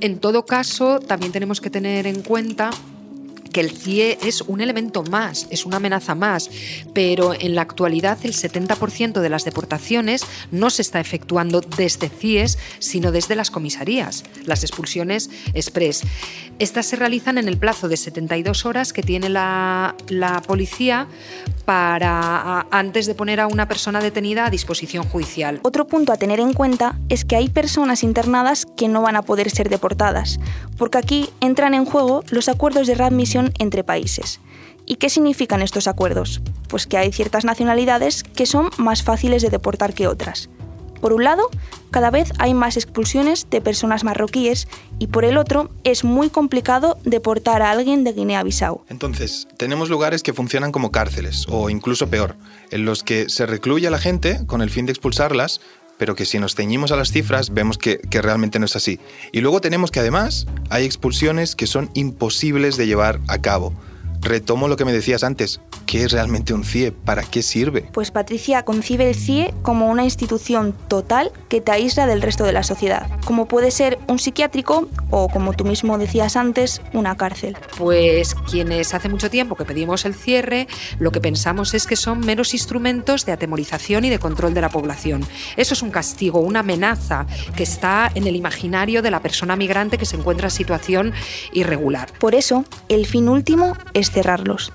En 0.00 0.18
todo 0.18 0.44
caso, 0.44 1.00
también 1.00 1.32
tenemos 1.32 1.62
que 1.62 1.70
tener 1.70 2.06
en 2.06 2.20
cuenta 2.20 2.68
que 3.48 3.60
el 3.60 3.70
CIE 3.70 4.18
es 4.22 4.42
un 4.42 4.60
elemento 4.60 5.02
más, 5.02 5.46
es 5.50 5.66
una 5.66 5.76
amenaza 5.76 6.14
más, 6.14 6.50
pero 6.92 7.34
en 7.34 7.54
la 7.54 7.62
actualidad 7.62 8.18
el 8.22 8.34
70% 8.34 9.20
de 9.20 9.28
las 9.28 9.44
deportaciones 9.44 10.24
no 10.50 10.70
se 10.70 10.82
está 10.82 11.00
efectuando 11.00 11.60
desde 11.60 12.08
CIES, 12.08 12.58
sino 12.78 13.12
desde 13.12 13.36
las 13.36 13.50
comisarías, 13.50 14.24
las 14.44 14.62
expulsiones 14.62 15.30
express. 15.54 16.02
Estas 16.58 16.86
se 16.86 16.96
realizan 16.96 17.38
en 17.38 17.46
el 17.46 17.56
plazo 17.56 17.88
de 17.88 17.96
72 17.96 18.66
horas 18.66 18.92
que 18.92 19.02
tiene 19.02 19.28
la, 19.28 19.94
la 20.08 20.42
policía 20.42 21.06
para 21.64 22.66
antes 22.70 23.06
de 23.06 23.14
poner 23.14 23.40
a 23.40 23.46
una 23.46 23.68
persona 23.68 24.00
detenida 24.00 24.46
a 24.46 24.50
disposición 24.50 25.04
judicial. 25.04 25.60
Otro 25.62 25.86
punto 25.86 26.12
a 26.12 26.16
tener 26.16 26.40
en 26.40 26.52
cuenta 26.52 26.98
es 27.08 27.24
que 27.24 27.36
hay 27.36 27.48
personas 27.48 28.02
internadas 28.02 28.66
que 28.76 28.88
no 28.88 29.02
van 29.02 29.16
a 29.16 29.22
poder 29.22 29.50
ser 29.50 29.68
deportadas, 29.68 30.40
porque 30.76 30.98
aquí 30.98 31.30
entran 31.40 31.74
en 31.74 31.84
juego 31.84 32.24
los 32.30 32.48
acuerdos 32.48 32.86
de 32.86 32.94
readmisión 32.94 33.37
entre 33.58 33.84
países. 33.84 34.40
¿Y 34.86 34.96
qué 34.96 35.10
significan 35.10 35.62
estos 35.62 35.86
acuerdos? 35.86 36.40
Pues 36.68 36.86
que 36.86 36.96
hay 36.96 37.12
ciertas 37.12 37.44
nacionalidades 37.44 38.22
que 38.22 38.46
son 38.46 38.70
más 38.78 39.02
fáciles 39.02 39.42
de 39.42 39.50
deportar 39.50 39.92
que 39.92 40.06
otras. 40.06 40.48
Por 41.00 41.12
un 41.12 41.22
lado, 41.24 41.48
cada 41.90 42.10
vez 42.10 42.32
hay 42.38 42.54
más 42.54 42.76
expulsiones 42.76 43.48
de 43.50 43.60
personas 43.60 44.02
marroquíes 44.02 44.66
y 44.98 45.06
por 45.06 45.24
el 45.24 45.36
otro, 45.36 45.70
es 45.84 46.04
muy 46.04 46.28
complicado 46.28 46.98
deportar 47.04 47.62
a 47.62 47.70
alguien 47.70 48.02
de 48.02 48.12
Guinea-Bissau. 48.12 48.84
Entonces, 48.88 49.46
tenemos 49.56 49.88
lugares 49.88 50.22
que 50.22 50.32
funcionan 50.32 50.72
como 50.72 50.90
cárceles, 50.90 51.46
o 51.48 51.70
incluso 51.70 52.08
peor, 52.08 52.36
en 52.70 52.84
los 52.84 53.04
que 53.04 53.28
se 53.28 53.46
recluye 53.46 53.86
a 53.86 53.90
la 53.90 53.98
gente 53.98 54.44
con 54.46 54.60
el 54.60 54.70
fin 54.70 54.86
de 54.86 54.92
expulsarlas, 54.92 55.60
pero 55.98 56.14
que 56.14 56.24
si 56.24 56.38
nos 56.38 56.54
ceñimos 56.54 56.92
a 56.92 56.96
las 56.96 57.12
cifras 57.12 57.52
vemos 57.52 57.76
que, 57.76 57.98
que, 57.98 58.22
realmente 58.22 58.58
no 58.58 58.66
es 58.66 58.76
así. 58.76 58.98
Y 59.32 59.40
luego 59.40 59.60
tenemos 59.60 59.90
que 59.90 60.00
además 60.00 60.46
hay 60.70 60.84
expulsiones 60.84 61.54
que 61.54 61.66
son 61.66 61.90
imposibles 61.94 62.76
de 62.76 62.86
llevar 62.86 63.20
a 63.28 63.38
cabo. 63.38 63.74
Retomo 64.20 64.68
lo 64.68 64.76
que 64.76 64.84
me 64.84 64.92
decías 64.92 65.24
antes. 65.24 65.60
¿Qué 65.86 66.04
es 66.04 66.12
realmente 66.12 66.52
un 66.52 66.64
CIE? 66.64 66.92
¿Para 66.92 67.22
qué 67.22 67.42
sirve? 67.42 67.88
Pues 67.92 68.10
Patricia 68.10 68.62
concibe 68.64 69.08
el 69.08 69.14
CIE 69.14 69.54
como 69.62 69.88
una 69.88 70.04
institución 70.04 70.74
total 70.88 71.32
que 71.48 71.62
te 71.62 71.72
aísla 71.72 72.06
del 72.06 72.20
resto 72.20 72.44
de 72.44 72.52
la 72.52 72.62
sociedad, 72.62 73.08
como 73.24 73.48
puede 73.48 73.70
ser 73.70 73.98
un 74.06 74.18
psiquiátrico 74.18 74.88
o, 75.10 75.28
como 75.28 75.54
tú 75.54 75.64
mismo 75.64 75.96
decías 75.96 76.36
antes, 76.36 76.82
una 76.92 77.16
cárcel. 77.16 77.56
Pues 77.78 78.34
quienes 78.34 78.92
hace 78.92 79.08
mucho 79.08 79.30
tiempo 79.30 79.54
que 79.54 79.64
pedimos 79.64 80.04
el 80.04 80.14
cierre, 80.14 80.68
lo 80.98 81.10
que 81.10 81.20
pensamos 81.20 81.72
es 81.72 81.86
que 81.86 81.96
son 81.96 82.20
meros 82.20 82.52
instrumentos 82.52 83.24
de 83.24 83.32
atemorización 83.32 84.04
y 84.04 84.10
de 84.10 84.18
control 84.18 84.52
de 84.52 84.60
la 84.60 84.68
población. 84.68 85.24
Eso 85.56 85.72
es 85.72 85.82
un 85.82 85.90
castigo, 85.90 86.40
una 86.40 86.60
amenaza 86.60 87.26
que 87.56 87.62
está 87.62 88.10
en 88.14 88.26
el 88.26 88.36
imaginario 88.36 89.00
de 89.00 89.10
la 89.10 89.22
persona 89.22 89.56
migrante 89.56 89.96
que 89.96 90.04
se 90.04 90.16
encuentra 90.16 90.48
en 90.48 90.50
situación 90.50 91.12
irregular. 91.52 92.12
Por 92.18 92.34
eso, 92.34 92.64
el 92.88 93.06
fin 93.06 93.28
último 93.28 93.74
es 93.94 94.07
cerrarlos. 94.10 94.72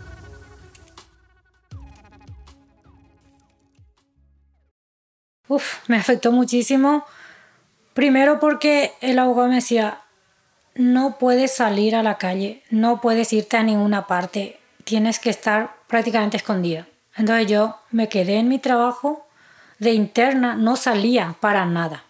Uf, 5.47 5.87
me 5.87 5.97
afectó 5.97 6.31
muchísimo. 6.31 7.05
Primero 7.93 8.39
porque 8.39 8.93
el 9.01 9.19
abogado 9.19 9.49
me 9.49 9.55
decía, 9.55 9.99
no 10.75 11.17
puedes 11.19 11.53
salir 11.53 11.95
a 11.95 12.01
la 12.03 12.17
calle, 12.17 12.63
no 12.71 13.01
puedes 13.01 13.31
irte 13.33 13.57
a 13.57 13.63
ninguna 13.63 14.07
parte, 14.07 14.59
tienes 14.83 15.19
que 15.19 15.29
estar 15.29 15.75
prácticamente 15.87 16.37
escondida. 16.37 16.87
Entonces 17.15 17.47
yo 17.47 17.77
me 17.91 18.09
quedé 18.09 18.37
en 18.37 18.47
mi 18.47 18.57
trabajo 18.57 19.27
de 19.77 19.93
interna, 19.93 20.55
no 20.55 20.75
salía 20.75 21.35
para 21.39 21.65
nada. 21.65 22.05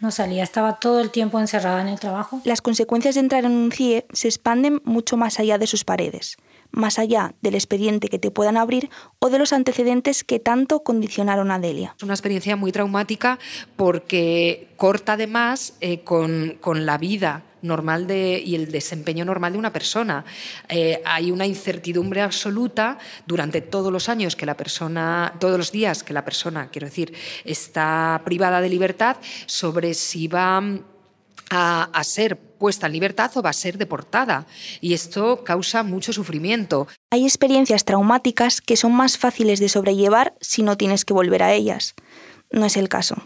No 0.00 0.10
salía, 0.10 0.42
estaba 0.42 0.78
todo 0.78 1.00
el 1.00 1.10
tiempo 1.10 1.40
encerrada 1.40 1.80
en 1.80 1.88
el 1.88 1.98
trabajo. 1.98 2.40
Las 2.44 2.60
consecuencias 2.60 3.14
de 3.14 3.22
entrar 3.22 3.44
en 3.44 3.52
un 3.52 3.72
CIE 3.72 4.06
se 4.12 4.28
expanden 4.28 4.80
mucho 4.84 5.16
más 5.16 5.38
allá 5.38 5.58
de 5.58 5.66
sus 5.66 5.84
paredes 5.84 6.36
más 6.76 6.98
allá 7.00 7.34
del 7.40 7.54
expediente 7.54 8.08
que 8.08 8.18
te 8.18 8.30
puedan 8.30 8.56
abrir 8.56 8.90
o 9.18 9.30
de 9.30 9.38
los 9.38 9.52
antecedentes 9.52 10.22
que 10.22 10.38
tanto 10.38 10.84
condicionaron 10.84 11.50
a 11.50 11.58
Delia. 11.58 11.94
Es 11.96 12.02
una 12.04 12.14
experiencia 12.14 12.54
muy 12.54 12.70
traumática 12.70 13.38
porque 13.74 14.68
corta 14.76 15.14
además 15.14 15.74
eh, 15.80 16.00
con, 16.00 16.58
con 16.60 16.86
la 16.86 16.98
vida 16.98 17.42
normal 17.62 18.06
de, 18.06 18.42
y 18.44 18.54
el 18.54 18.70
desempeño 18.70 19.24
normal 19.24 19.52
de 19.52 19.58
una 19.58 19.72
persona. 19.72 20.24
Eh, 20.68 21.02
hay 21.04 21.30
una 21.30 21.46
incertidumbre 21.46 22.22
absoluta 22.22 22.98
durante 23.26 23.60
todos 23.60 23.92
los 23.92 24.08
años 24.08 24.36
que 24.36 24.46
la 24.46 24.56
persona, 24.56 25.34
todos 25.40 25.58
los 25.58 25.72
días 25.72 26.02
que 26.02 26.12
la 26.12 26.24
persona, 26.24 26.68
quiero 26.70 26.86
decir, 26.86 27.12
está 27.44 28.22
privada 28.24 28.60
de 28.60 28.68
libertad 28.68 29.16
sobre 29.46 29.94
si 29.94 30.28
va 30.28 30.62
a, 31.50 32.04
ser 32.04 32.38
puesta 32.58 32.86
en 32.86 32.92
libertad 32.92 33.30
o 33.36 33.42
va 33.42 33.50
a 33.50 33.54
ser 33.54 33.78
deportada. 33.78 34.46
Y 34.80 34.94
esto 34.94 35.44
causa 35.44 35.82
mucho 35.82 36.12
sufrimiento. 36.12 36.88
Hay 37.10 37.24
experiencias 37.24 37.84
traumáticas 37.84 38.60
que 38.60 38.76
son 38.76 38.92
más 38.92 39.18
fáciles 39.18 39.60
de 39.60 39.68
sobrellevar 39.68 40.34
si 40.40 40.62
no 40.62 40.76
tienes 40.76 41.04
que 41.04 41.14
volver 41.14 41.42
a 41.42 41.52
ellas. 41.52 41.94
No 42.50 42.66
es 42.66 42.76
el 42.76 42.88
caso. 42.88 43.16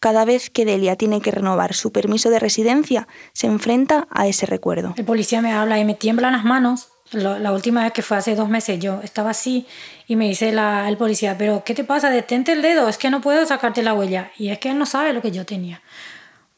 Cada 0.00 0.24
vez 0.24 0.48
que 0.48 0.64
Delia 0.64 0.96
tiene 0.96 1.20
que 1.20 1.30
renovar 1.30 1.74
su 1.74 1.92
permiso 1.92 2.30
de 2.30 2.38
residencia, 2.38 3.06
se 3.34 3.46
enfrenta 3.46 4.08
a 4.10 4.26
ese 4.26 4.46
recuerdo. 4.46 4.94
El 4.96 5.04
policía 5.04 5.42
me 5.42 5.52
habla 5.52 5.78
y 5.78 5.84
me 5.84 5.94
tiemblan 5.94 6.32
las 6.32 6.44
manos. 6.44 6.88
La, 7.12 7.52
última 7.52 7.82
vez 7.82 7.92
que 7.92 8.02
fue 8.02 8.16
hace 8.16 8.36
dos 8.36 8.48
meses, 8.48 8.78
yo 8.78 9.00
estaba 9.02 9.30
así 9.30 9.66
y 10.06 10.14
me 10.14 10.28
dice 10.28 10.48
el 10.50 10.96
policía, 10.96 11.36
pero 11.36 11.64
¿qué 11.64 11.74
te 11.74 11.84
pasa? 11.84 12.08
Detente 12.08 12.52
el 12.52 12.62
dedo, 12.62 12.88
es 12.88 12.98
que 12.98 13.10
no 13.10 13.20
puedo 13.20 13.44
sacarte 13.44 13.82
la 13.82 13.94
huella. 13.94 14.30
Y 14.38 14.48
es 14.48 14.58
que 14.58 14.70
él 14.70 14.78
no 14.78 14.86
sabe 14.86 15.12
lo 15.12 15.20
que 15.20 15.32
yo 15.32 15.44
tenía 15.44 15.82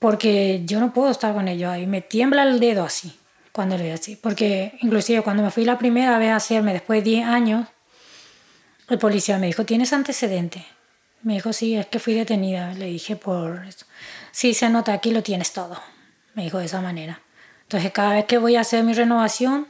porque 0.02 0.62
yo 0.66 0.80
no 0.80 0.92
puedo 0.92 1.10
estar 1.10 1.32
con 1.32 1.48
ellos 1.48 1.70
ahí, 1.70 1.86
me 1.86 2.02
tiembla 2.02 2.42
el 2.42 2.60
dedo 2.60 2.84
así 2.84 3.18
cuando 3.52 3.78
lo 3.78 3.84
veo 3.84 3.94
así, 3.94 4.16
porque 4.16 4.76
inclusive 4.82 5.22
cuando 5.22 5.42
me 5.42 5.50
fui 5.50 5.64
la 5.64 5.78
primera 5.78 6.18
vez 6.18 6.30
a 6.30 6.36
hacerme 6.36 6.74
después 6.74 7.02
de 7.02 7.10
10 7.10 7.26
años, 7.28 7.68
el 8.88 8.98
policía 8.98 9.38
me 9.38 9.46
dijo, 9.46 9.64
¿tienes 9.64 9.92
antecedentes? 9.92 10.64
Me 11.22 11.34
dijo, 11.34 11.52
sí, 11.52 11.76
es 11.76 11.86
que 11.86 11.98
fui 11.98 12.14
detenida. 12.14 12.74
Le 12.74 12.86
dije, 12.86 13.16
por 13.16 13.64
eso. 13.64 13.86
Sí, 14.32 14.54
se 14.54 14.68
nota, 14.68 14.92
aquí 14.92 15.12
lo 15.12 15.22
tienes 15.22 15.52
todo. 15.52 15.80
Me 16.34 16.42
dijo 16.42 16.58
de 16.58 16.66
esa 16.66 16.80
manera. 16.80 17.20
Entonces, 17.62 17.92
cada 17.92 18.14
vez 18.14 18.24
que 18.24 18.38
voy 18.38 18.56
a 18.56 18.60
hacer 18.60 18.82
mi 18.82 18.92
renovación, 18.92 19.68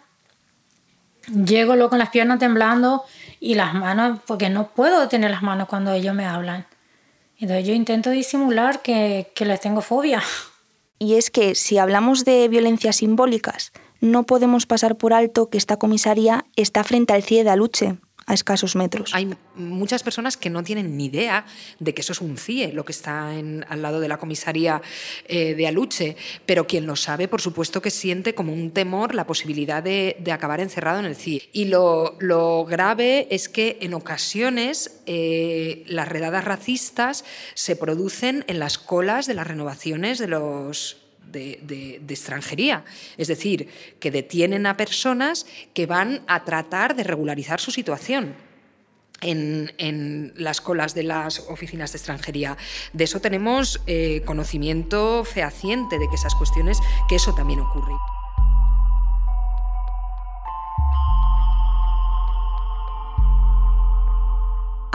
llego 1.29 1.89
con 1.89 1.99
las 1.99 2.09
piernas 2.09 2.39
temblando 2.39 3.05
y 3.39 3.55
las 3.55 3.75
manos, 3.75 4.21
porque 4.27 4.49
no 4.49 4.69
puedo 4.69 5.09
tener 5.09 5.31
las 5.31 5.43
manos 5.43 5.69
cuando 5.69 5.93
ellos 5.93 6.15
me 6.15 6.25
hablan. 6.25 6.67
Entonces 7.43 7.67
yo 7.67 7.75
intento 7.75 8.11
disimular 8.11 8.83
que, 8.83 9.27
que 9.35 9.45
les 9.45 9.61
tengo 9.61 9.81
fobia. 9.81 10.23
Y 11.01 11.15
es 11.15 11.33
que 11.33 11.57
si 11.57 11.77
hablamos 11.77 12.25
de 12.25 12.47
violencias 12.47 12.97
simbólicas, 12.97 13.73
no 14.01 14.23
podemos 14.23 14.65
pasar 14.65 14.97
por 14.97 15.13
alto 15.13 15.51
que 15.51 15.59
esta 15.59 15.77
comisaría 15.77 16.45
está 16.55 16.85
frente 16.85 17.13
al 17.13 17.25
CIE 17.25 17.43
de 17.43 17.51
Aluche, 17.51 17.97
a 18.27 18.35
escasos 18.35 18.77
metros. 18.77 19.15
Hay 19.15 19.35
muchas 19.55 20.03
personas 20.03 20.37
que 20.37 20.51
no 20.51 20.63
tienen 20.63 20.97
ni 20.97 21.07
idea 21.07 21.45
de 21.79 21.95
que 21.95 22.01
eso 22.01 22.13
es 22.13 22.21
un 22.21 22.37
CIE, 22.37 22.73
lo 22.73 22.85
que 22.85 22.93
está 22.93 23.31
al 23.31 23.83
lado 23.83 24.01
de 24.01 24.09
la 24.09 24.19
comisaría 24.19 24.83
eh, 25.27 25.55
de 25.55 25.67
Aluche, 25.67 26.17
pero 26.47 26.67
quien 26.67 26.87
lo 26.87 26.97
sabe, 26.97 27.29
por 27.29 27.41
supuesto 27.41 27.83
que 27.83 27.91
siente 27.91 28.35
como 28.35 28.53
un 28.53 28.71
temor 28.71 29.15
la 29.15 29.27
posibilidad 29.27 29.83
de, 29.83 30.17
acabar 30.33 30.61
encerrado 30.61 30.99
en 30.99 31.05
el 31.05 31.17
CIE. 31.17 31.49
Y 31.53 31.67
lo, 31.67 32.17
grave 32.69 33.27
es 33.31 33.49
que 33.49 33.79
en 33.81 33.95
ocasiones 33.95 35.03
eh, 35.07 35.85
las 35.87 36.09
redadas 36.09 36.45
racistas 36.45 37.25
se 37.55 37.77
producen 37.77 38.45
en 38.49 38.59
las 38.59 38.79
colas 38.79 39.27
de 39.27 39.35
las 39.35 39.47
renovaciones 39.47 40.19
de 40.19 40.29
los 40.29 41.02
de, 41.33 42.01
extranjería. 42.09 42.85
Es 43.17 43.29
decir, 43.29 43.69
que 43.99 44.11
detienen 44.11 44.67
a 44.67 44.77
personas 44.77 45.47
que 45.75 45.87
van 45.87 46.23
a 46.27 46.45
tratar 46.45 46.95
de 46.95 47.05
regularizar 47.05 47.61
su 47.61 47.71
situación. 47.71 48.35
En, 49.25 50.33
las 50.35 50.61
colas 50.61 50.97
de 50.97 51.05
las 51.05 51.39
oficinas 51.49 51.93
de 51.93 51.99
extranjería. 51.99 52.57
De 52.93 53.05
eso 53.05 53.21
tenemos 53.21 53.81
eh, 53.87 54.23
conocimiento 54.25 55.23
fehaciente 55.23 55.97
de 56.01 56.09
que 56.09 56.17
esas 56.17 56.35
cuestiones, 56.35 56.79
que 57.09 57.15
eso 57.15 57.33
también 57.33 57.61
ocurre. 57.61 57.95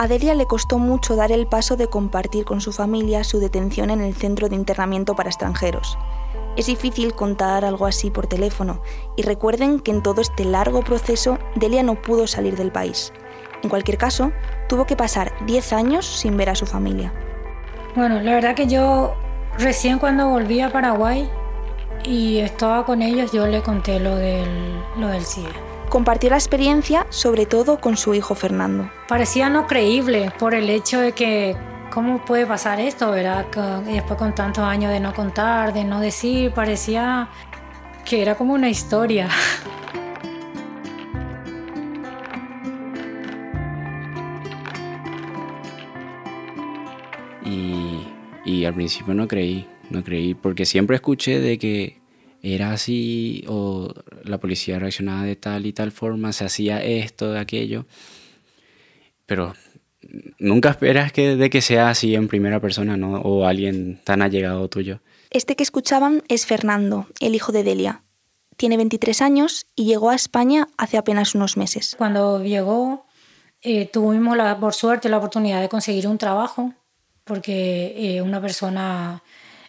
A 0.00 0.06
Delia 0.06 0.36
le 0.36 0.46
costó 0.46 0.78
mucho 0.78 1.16
dar 1.16 1.32
el 1.32 1.48
paso 1.48 1.76
de 1.76 1.88
compartir 1.88 2.44
con 2.44 2.60
su 2.60 2.72
familia 2.72 3.24
su 3.24 3.40
detención 3.40 3.90
en 3.90 4.00
el 4.00 4.14
centro 4.14 4.48
de 4.48 4.54
internamiento 4.54 5.16
para 5.16 5.28
extranjeros. 5.28 5.98
Es 6.58 6.66
difícil 6.66 7.14
contar 7.14 7.64
algo 7.64 7.86
así 7.86 8.10
por 8.10 8.26
teléfono 8.26 8.82
y 9.14 9.22
recuerden 9.22 9.78
que 9.78 9.92
en 9.92 10.02
todo 10.02 10.20
este 10.20 10.44
largo 10.44 10.82
proceso 10.82 11.38
Delia 11.54 11.84
no 11.84 12.02
pudo 12.02 12.26
salir 12.26 12.56
del 12.56 12.72
país. 12.72 13.12
En 13.62 13.70
cualquier 13.70 13.96
caso, 13.96 14.32
tuvo 14.68 14.84
que 14.84 14.96
pasar 14.96 15.32
10 15.46 15.72
años 15.72 16.04
sin 16.04 16.36
ver 16.36 16.50
a 16.50 16.56
su 16.56 16.66
familia. 16.66 17.14
Bueno, 17.94 18.20
la 18.20 18.32
verdad 18.32 18.56
que 18.56 18.66
yo 18.66 19.14
recién 19.56 20.00
cuando 20.00 20.30
volví 20.30 20.60
a 20.60 20.72
Paraguay 20.72 21.30
y 22.02 22.38
estaba 22.38 22.84
con 22.84 23.02
ellos, 23.02 23.30
yo 23.30 23.46
le 23.46 23.62
conté 23.62 24.00
lo 24.00 24.16
del, 24.16 24.82
lo 24.96 25.06
del 25.06 25.24
CIE. 25.24 25.46
Compartió 25.88 26.28
la 26.30 26.38
experiencia 26.38 27.06
sobre 27.08 27.46
todo 27.46 27.80
con 27.80 27.96
su 27.96 28.14
hijo 28.14 28.34
Fernando. 28.34 28.90
Parecía 29.06 29.48
no 29.48 29.68
creíble 29.68 30.32
por 30.40 30.54
el 30.54 30.68
hecho 30.70 30.98
de 30.98 31.12
que 31.12 31.56
¿cómo 31.90 32.24
puede 32.24 32.46
pasar 32.46 32.80
esto, 32.80 33.10
verdad? 33.10 33.46
Y 33.86 33.92
después 33.92 34.18
con 34.18 34.34
tantos 34.34 34.64
años 34.64 34.92
de 34.92 35.00
no 35.00 35.14
contar, 35.14 35.72
de 35.72 35.84
no 35.84 36.00
decir, 36.00 36.52
parecía 36.52 37.28
que 38.04 38.22
era 38.22 38.34
como 38.36 38.54
una 38.54 38.68
historia. 38.68 39.28
Y, 47.50 48.06
y 48.44 48.66
al 48.66 48.74
principio 48.74 49.14
no 49.14 49.26
creí, 49.26 49.66
no 49.88 50.04
creí, 50.04 50.34
porque 50.34 50.66
siempre 50.66 50.96
escuché 50.96 51.40
de 51.40 51.56
que 51.56 51.98
era 52.42 52.72
así 52.72 53.42
o 53.48 53.92
la 54.24 54.38
policía 54.38 54.78
reaccionaba 54.78 55.22
de 55.22 55.36
tal 55.36 55.64
y 55.64 55.72
tal 55.72 55.90
forma, 55.90 56.32
se 56.32 56.44
hacía 56.44 56.84
esto, 56.84 57.32
de 57.32 57.40
aquello, 57.40 57.86
pero 59.24 59.54
nunca 60.38 60.70
esperas 60.70 61.12
que, 61.12 61.36
de 61.36 61.50
que 61.50 61.60
sea 61.60 61.90
así 61.90 62.14
en 62.14 62.28
primera 62.28 62.60
persona, 62.60 62.96
¿no? 62.96 63.20
O 63.20 63.44
alguien 63.44 64.00
tan 64.04 64.22
allegado 64.22 64.68
tuyo. 64.68 65.00
Este 65.30 65.56
que 65.56 65.62
escuchaban 65.62 66.22
es 66.28 66.46
Fernando, 66.46 67.06
el 67.20 67.34
hijo 67.34 67.52
de 67.52 67.62
Delia. 67.62 68.02
tiene 68.56 68.76
23 68.76 69.22
años 69.22 69.66
y 69.76 69.84
llegó 69.84 70.10
a 70.10 70.16
España 70.16 70.66
hace 70.76 70.98
apenas 70.98 71.34
unos 71.36 71.56
meses. 71.56 71.94
Cuando 71.96 72.42
llegó, 72.42 73.06
eh, 73.62 73.86
tuvimos 73.86 74.36
la, 74.36 74.58
por 74.58 74.74
suerte 74.74 75.08
la 75.08 75.18
oportunidad 75.18 75.60
de 75.60 75.68
conseguir 75.68 76.08
un 76.08 76.18
trabajo, 76.18 76.72
porque 77.24 77.94
eh, 77.96 78.22
una 78.22 78.40
persona 78.40 79.22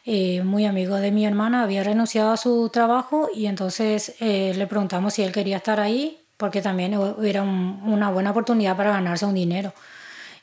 eh, 0.06 0.42
muy 0.44 0.66
amigo 0.66 0.96
de 0.96 1.12
mi 1.12 1.26
hermana 1.26 1.64
había 1.64 1.84
renunciado 1.84 2.32
a 2.32 2.38
su 2.38 2.70
trabajo 2.70 3.30
y 3.36 3.46
entonces 3.46 4.16
le 4.20 4.66
preguntamos 4.66 5.14
si 5.14 5.22
él 5.22 5.32
quería 5.32 5.58
estar 5.58 5.80
ahí, 5.80 6.18
porque 6.38 6.62
también 6.62 6.98
era 7.22 7.44
una 7.44 8.10
buena 8.10 8.32
oportunidad 8.32 8.76
para 8.76 8.92
ganarse 8.92 9.26
un 9.26 9.36
dinero. 9.36 9.74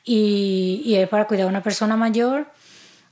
Y, 0.09 0.81
y 0.85 0.95
él 0.95 1.09
para 1.09 1.27
cuidar 1.27 1.47
a 1.47 1.49
una 1.49 1.61
persona 1.61 1.97
mayor, 1.97 2.47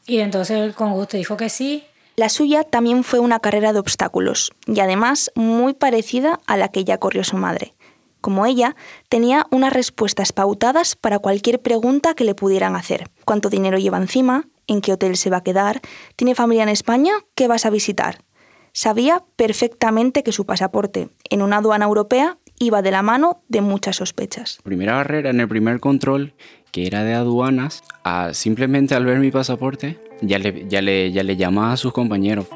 y 0.08 0.20
entonces 0.20 0.58
él 0.58 0.74
con 0.74 0.94
gusto 0.94 1.18
dijo 1.18 1.36
que 1.36 1.50
sí. 1.50 1.84
La 2.16 2.30
suya 2.30 2.64
también 2.64 3.04
fue 3.04 3.20
una 3.20 3.42
carrera 3.42 3.74
de 3.74 3.80
obstáculos, 3.80 4.54
y 4.66 4.80
además 4.80 5.30
muy 5.36 5.74
parecida 5.74 6.40
a 6.48 6.56
la 6.56 6.70
que 6.70 6.86
ya 6.86 6.98
corrió 6.98 7.26
su 7.26 7.36
madre. 7.36 7.74
Como 8.22 8.46
ella, 8.46 8.78
tenía 9.10 9.46
unas 9.52 9.74
respuestas 9.74 10.32
pautadas 10.32 10.96
para 10.96 11.20
cualquier 11.20 11.62
pregunta 11.62 12.14
que 12.14 12.24
le 12.24 12.34
pudieran 12.34 12.78
hacer. 12.78 13.10
¿Cuánto 13.26 13.50
dinero 13.50 13.78
lleva 13.78 13.98
encima? 13.98 14.46
¿En 14.66 14.82
qué 14.82 14.94
hotel 14.94 15.18
se 15.18 15.30
va 15.30 15.38
a 15.38 15.44
quedar? 15.44 15.82
¿Tiene 16.16 16.34
familia 16.34 16.64
en 16.64 16.70
España? 16.70 17.12
¿Qué 17.36 17.48
vas 17.48 17.66
a 17.66 17.70
visitar? 17.70 18.24
Sabía 18.72 19.24
perfectamente 19.36 20.24
que 20.24 20.32
su 20.32 20.46
pasaporte 20.46 21.10
en 21.30 21.42
una 21.42 21.58
aduana 21.58 21.86
europea 21.86 22.38
iba 22.58 22.82
de 22.82 22.92
la 22.92 23.04
mano 23.04 23.44
de 23.48 23.62
muchas 23.62 23.98
sospechas. 23.98 24.60
Primera 24.64 24.96
barrera 24.96 25.30
en 25.30 25.40
el 25.40 25.48
primer 25.48 25.80
control, 25.80 26.34
que 26.76 26.88
era 26.88 27.06
de 27.06 27.14
aduanas, 27.14 27.86
simplemente 28.34 28.96
al 28.96 29.06
ver 29.06 29.20
mi 29.20 29.32
pasaporte, 29.32 29.98
ya 30.20 30.40
le, 30.40 30.68
ya 30.68 30.82
le, 30.82 31.10
ya 31.10 31.24
le 31.24 31.38
llamaba 31.38 31.72
a 31.72 31.78
sus 31.78 31.94
compañeros. 31.94 32.48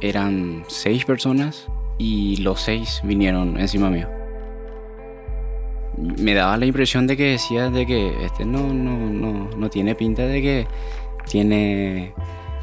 Eran 0.00 0.64
seis 0.66 1.04
personas 1.04 1.68
y 1.98 2.38
los 2.38 2.60
seis 2.60 3.02
vinieron 3.04 3.56
encima 3.56 3.88
mío. 3.88 4.08
Me 5.96 6.34
daba 6.34 6.56
la 6.56 6.66
impresión 6.66 7.06
de 7.06 7.16
que 7.16 7.30
decía 7.30 7.70
de 7.70 7.86
que 7.86 8.24
este 8.24 8.44
no, 8.44 8.74
no, 8.74 8.96
no, 8.96 9.50
no 9.56 9.70
tiene 9.70 9.94
pinta 9.94 10.26
de 10.26 10.42
que 10.42 10.66
tiene, 11.30 12.14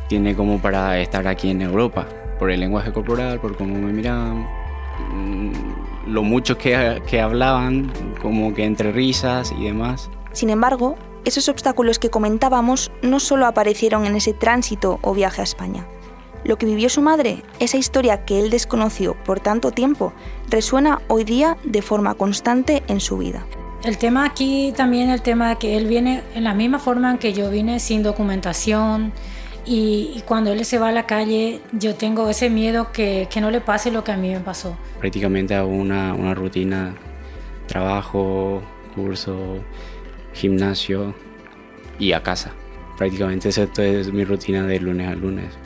tiene 0.10 0.36
como 0.36 0.62
para 0.62 1.00
estar 1.00 1.26
aquí 1.30 1.50
en 1.50 1.62
Europa, 1.62 2.06
por 2.40 2.52
el 2.52 2.60
lenguaje 2.60 2.92
corporal, 2.92 3.40
por 3.40 3.56
cómo 3.56 3.76
me 3.76 3.94
miraban, 3.94 4.46
lo 6.10 6.24
mucho 6.24 6.58
que, 6.58 7.02
que 7.08 7.22
hablaban, 7.22 7.92
como 8.22 8.54
que 8.54 8.66
entre 8.66 8.92
risas 8.92 9.54
y 9.58 9.64
demás. 9.64 10.10
Sin 10.32 10.50
embargo, 10.50 10.98
esos 11.26 11.50
obstáculos 11.50 12.00
que 12.00 12.10
comentábamos 12.10 12.92
no 13.02 13.20
solo 13.20 13.46
aparecieron 13.46 14.06
en 14.06 14.16
ese 14.16 14.34
tránsito 14.34 15.00
o 15.02 15.14
viaje 15.14 15.42
a 15.42 15.44
España. 15.44 15.86
Lo 16.44 16.58
que 16.58 16.66
vivió 16.66 16.90
su 16.90 17.02
madre, 17.02 17.44
esa 17.60 17.78
historia 17.78 18.24
que 18.24 18.40
él 18.40 18.50
desconoció 18.50 19.16
por 19.26 19.40
tanto 19.40 19.72
tiempo, 19.72 20.14
resuena 20.50 21.02
hoy 21.08 21.26
día 21.26 21.58
de 21.64 21.82
forma 21.82 22.16
constante 22.16 22.84
en 22.88 23.02
su 23.02 23.18
vida. 23.18 23.46
El 23.84 23.98
tema 23.98 24.26
aquí 24.26 24.74
también, 24.76 25.10
el 25.10 25.22
tema 25.22 25.50
de 25.50 25.56
que 25.58 25.78
él 25.78 25.88
viene 25.88 26.24
en 26.36 26.44
la 26.44 26.54
misma 26.54 26.80
forma 26.80 27.12
en 27.12 27.18
que 27.18 27.34
yo 27.34 27.50
vine, 27.50 27.80
sin 27.80 28.04
documentación, 28.04 29.14
y, 29.66 30.22
cuando 30.26 30.52
él 30.52 30.64
se 30.66 30.80
va 30.80 30.90
a 30.90 30.92
la 30.92 31.06
calle, 31.06 31.62
yo 31.72 31.96
tengo 31.96 32.30
ese 32.30 32.50
miedo 32.50 32.92
que, 32.92 33.28
que, 33.32 33.42
no 33.42 33.52
le 33.52 33.62
pase 33.62 33.92
lo 33.92 34.04
que 34.04 34.12
a 34.12 34.18
mí 34.18 34.30
me 34.30 34.40
pasó. 34.40 34.78
Prácticamente 35.00 35.56
hago 35.56 35.70
una, 35.70 36.14
una 36.14 36.34
rutina, 36.34 36.96
trabajo, 37.68 38.62
curso, 38.96 39.60
gimnasio 40.34 41.14
y 42.00 42.14
a 42.14 42.24
casa. 42.24 42.52
Prácticamente 42.98 43.50
esa 43.50 43.64
es 43.78 44.12
mi 44.12 44.26
rutina 44.26 44.66
de 44.66 44.80
lunes 44.80 45.08
a 45.08 45.16
lunes. 45.16 45.58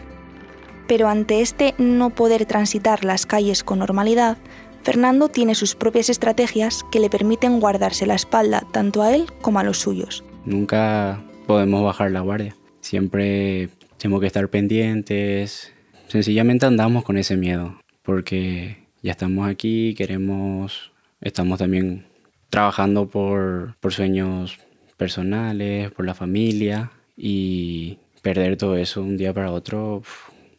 Pero 0.88 1.08
ante 1.08 1.42
este 1.42 1.74
no 1.78 2.12
poder 2.12 2.46
transitar 2.46 3.04
las 3.04 3.26
calles 3.26 3.64
con 3.64 3.80
normalidad, 3.80 4.38
Fernando 4.84 5.30
tiene 5.30 5.56
sus 5.56 5.76
propias 5.76 6.10
estrategias 6.10 6.84
que 6.92 7.00
le 7.00 7.10
permiten 7.10 7.60
guardarse 7.60 8.06
la 8.06 8.16
espalda 8.16 8.64
tanto 8.72 9.02
a 9.02 9.16
él 9.16 9.32
como 9.42 9.60
a 9.60 9.64
los 9.64 9.80
suyos. 9.80 10.24
Nunca 10.46 11.24
podemos 11.48 11.84
bajar 11.84 12.12
la 12.12 12.20
guardia. 12.20 12.56
Siempre 12.82 13.70
tenemos 14.04 14.20
que 14.20 14.28
estar 14.28 14.50
pendientes. 14.50 15.72
Sencillamente 16.10 16.66
andamos 16.66 17.06
con 17.06 17.18
ese 17.18 17.38
miedo 17.38 17.80
porque 18.02 18.86
ya 19.02 19.12
estamos 19.12 19.48
aquí, 19.48 19.96
queremos, 19.96 20.92
estamos 21.22 21.58
también 21.58 22.06
trabajando 22.50 23.08
por, 23.08 23.78
por 23.80 23.94
sueños 23.94 24.60
personales, 24.98 25.90
por 25.92 26.06
la 26.06 26.14
familia 26.14 26.92
y 27.16 27.98
perder 28.22 28.58
todo 28.58 28.76
eso 28.76 29.02
un 29.02 29.16
día 29.16 29.34
para 29.34 29.54
otro 29.54 30.04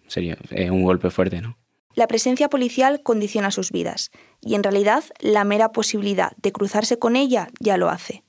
sería 0.07 0.39
es 0.51 0.71
un 0.71 0.83
golpe 0.83 1.11
fuerte, 1.11 1.43
¿no? 1.43 1.59
La 1.95 2.09
presencia 2.09 2.49
policial 2.49 3.03
condiciona 3.03 3.51
sus 3.51 3.73
vidas 3.73 4.11
y 4.41 4.55
en 4.55 4.63
realidad 4.63 5.05
la 5.21 5.45
mera 5.45 5.71
posibilidad 5.71 6.33
de 6.39 6.51
cruzarse 6.51 6.99
con 6.99 7.15
ella 7.15 7.49
ya 7.61 7.77
lo 7.77 7.91
hace. 7.91 8.25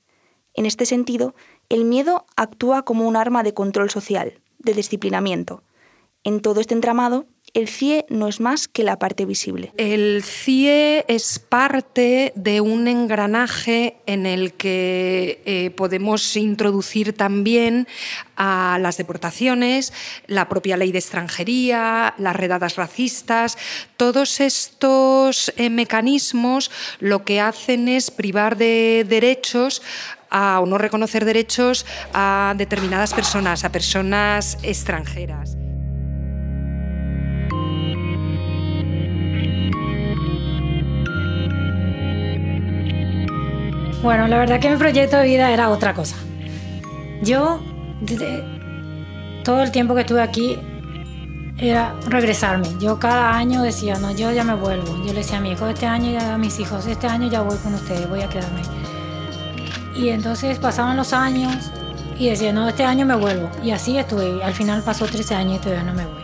En 0.52 0.66
este 0.66 0.84
sentido, 0.84 1.34
el 1.70 1.86
miedo 1.86 2.26
actúa 2.36 2.82
como 2.82 3.08
un 3.08 3.16
arma 3.16 3.42
de 3.42 3.54
control 3.54 3.88
social, 3.88 4.42
de 4.66 4.74
disciplinamiento. 4.74 5.62
En 6.26 6.40
todo 6.40 6.60
este 6.60 6.74
entramado, 6.74 7.26
el 7.54 7.68
CIE 7.68 8.04
no 8.08 8.26
es 8.26 8.40
más 8.40 8.66
que 8.66 8.82
la 8.82 8.98
parte 8.98 9.24
visible. 9.24 9.72
El 9.76 10.24
CIE 10.24 11.04
es 11.06 11.38
parte 11.38 12.32
de 12.34 12.60
un 12.60 12.88
engranaje 12.88 13.96
en 14.06 14.26
el 14.26 14.52
que 14.54 15.40
eh, 15.46 15.70
podemos 15.70 16.36
introducir 16.36 17.12
también 17.12 17.86
a 18.36 18.78
las 18.82 18.96
deportaciones, 18.96 19.92
la 20.26 20.48
propia 20.48 20.76
ley 20.76 20.90
de 20.90 20.98
extranjería, 20.98 22.14
las 22.18 22.34
redadas 22.36 22.74
racistas. 22.74 23.56
Todos 23.96 24.40
estos 24.40 25.52
eh, 25.56 25.70
mecanismos 25.70 26.72
lo 26.98 27.24
que 27.24 27.40
hacen 27.40 27.88
es 27.88 28.10
privar 28.10 28.56
de 28.56 29.06
derechos 29.08 29.80
o 30.60 30.66
no 30.66 30.78
reconocer 30.78 31.24
derechos 31.24 31.86
a 32.12 32.54
determinadas 32.56 33.14
personas, 33.14 33.64
a 33.64 33.70
personas 33.70 34.58
extranjeras. 34.62 35.56
Bueno, 44.02 44.28
la 44.28 44.38
verdad 44.38 44.60
que 44.60 44.70
mi 44.70 44.76
proyecto 44.76 45.16
de 45.16 45.24
vida 45.24 45.50
era 45.50 45.68
otra 45.68 45.92
cosa. 45.94 46.16
Yo, 47.22 47.60
todo 49.42 49.62
el 49.62 49.72
tiempo 49.72 49.94
que 49.94 50.02
estuve 50.02 50.22
aquí, 50.22 50.58
era 51.58 51.94
regresarme. 52.06 52.68
Yo 52.78 52.98
cada 52.98 53.34
año 53.34 53.62
decía, 53.62 53.98
no, 53.98 54.14
yo 54.14 54.30
ya 54.30 54.44
me 54.44 54.54
vuelvo. 54.54 54.96
Yo 54.98 55.12
le 55.12 55.20
decía 55.20 55.38
a 55.38 55.40
mi 55.40 55.52
hijo, 55.52 55.66
este 55.66 55.86
año 55.86 56.12
ya 56.12 56.34
a 56.34 56.38
mis 56.38 56.60
hijos, 56.60 56.86
este 56.86 57.06
año 57.06 57.28
ya 57.30 57.40
voy 57.40 57.56
con 57.58 57.74
ustedes, 57.74 58.08
voy 58.08 58.20
a 58.20 58.28
quedarme. 58.28 58.62
Y 59.96 60.10
entonces 60.10 60.58
pasaban 60.58 60.96
los 60.96 61.12
años 61.12 61.70
y 62.18 62.28
decía, 62.28 62.52
no, 62.52 62.68
este 62.68 62.84
año 62.84 63.06
me 63.06 63.16
vuelvo. 63.16 63.50
Y 63.62 63.70
así 63.70 63.96
estuve. 63.98 64.42
Al 64.42 64.52
final 64.52 64.82
pasó 64.82 65.06
13 65.06 65.34
años 65.34 65.56
y 65.56 65.60
todavía 65.60 65.84
no 65.84 65.94
me 65.94 66.04
voy. 66.04 66.22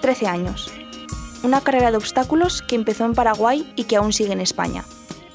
13 0.00 0.26
años. 0.26 0.72
Una 1.42 1.60
carrera 1.60 1.90
de 1.90 1.96
obstáculos 1.96 2.62
que 2.62 2.74
empezó 2.74 3.04
en 3.04 3.14
Paraguay 3.14 3.72
y 3.76 3.84
que 3.84 3.96
aún 3.96 4.12
sigue 4.12 4.32
en 4.32 4.40
España. 4.40 4.84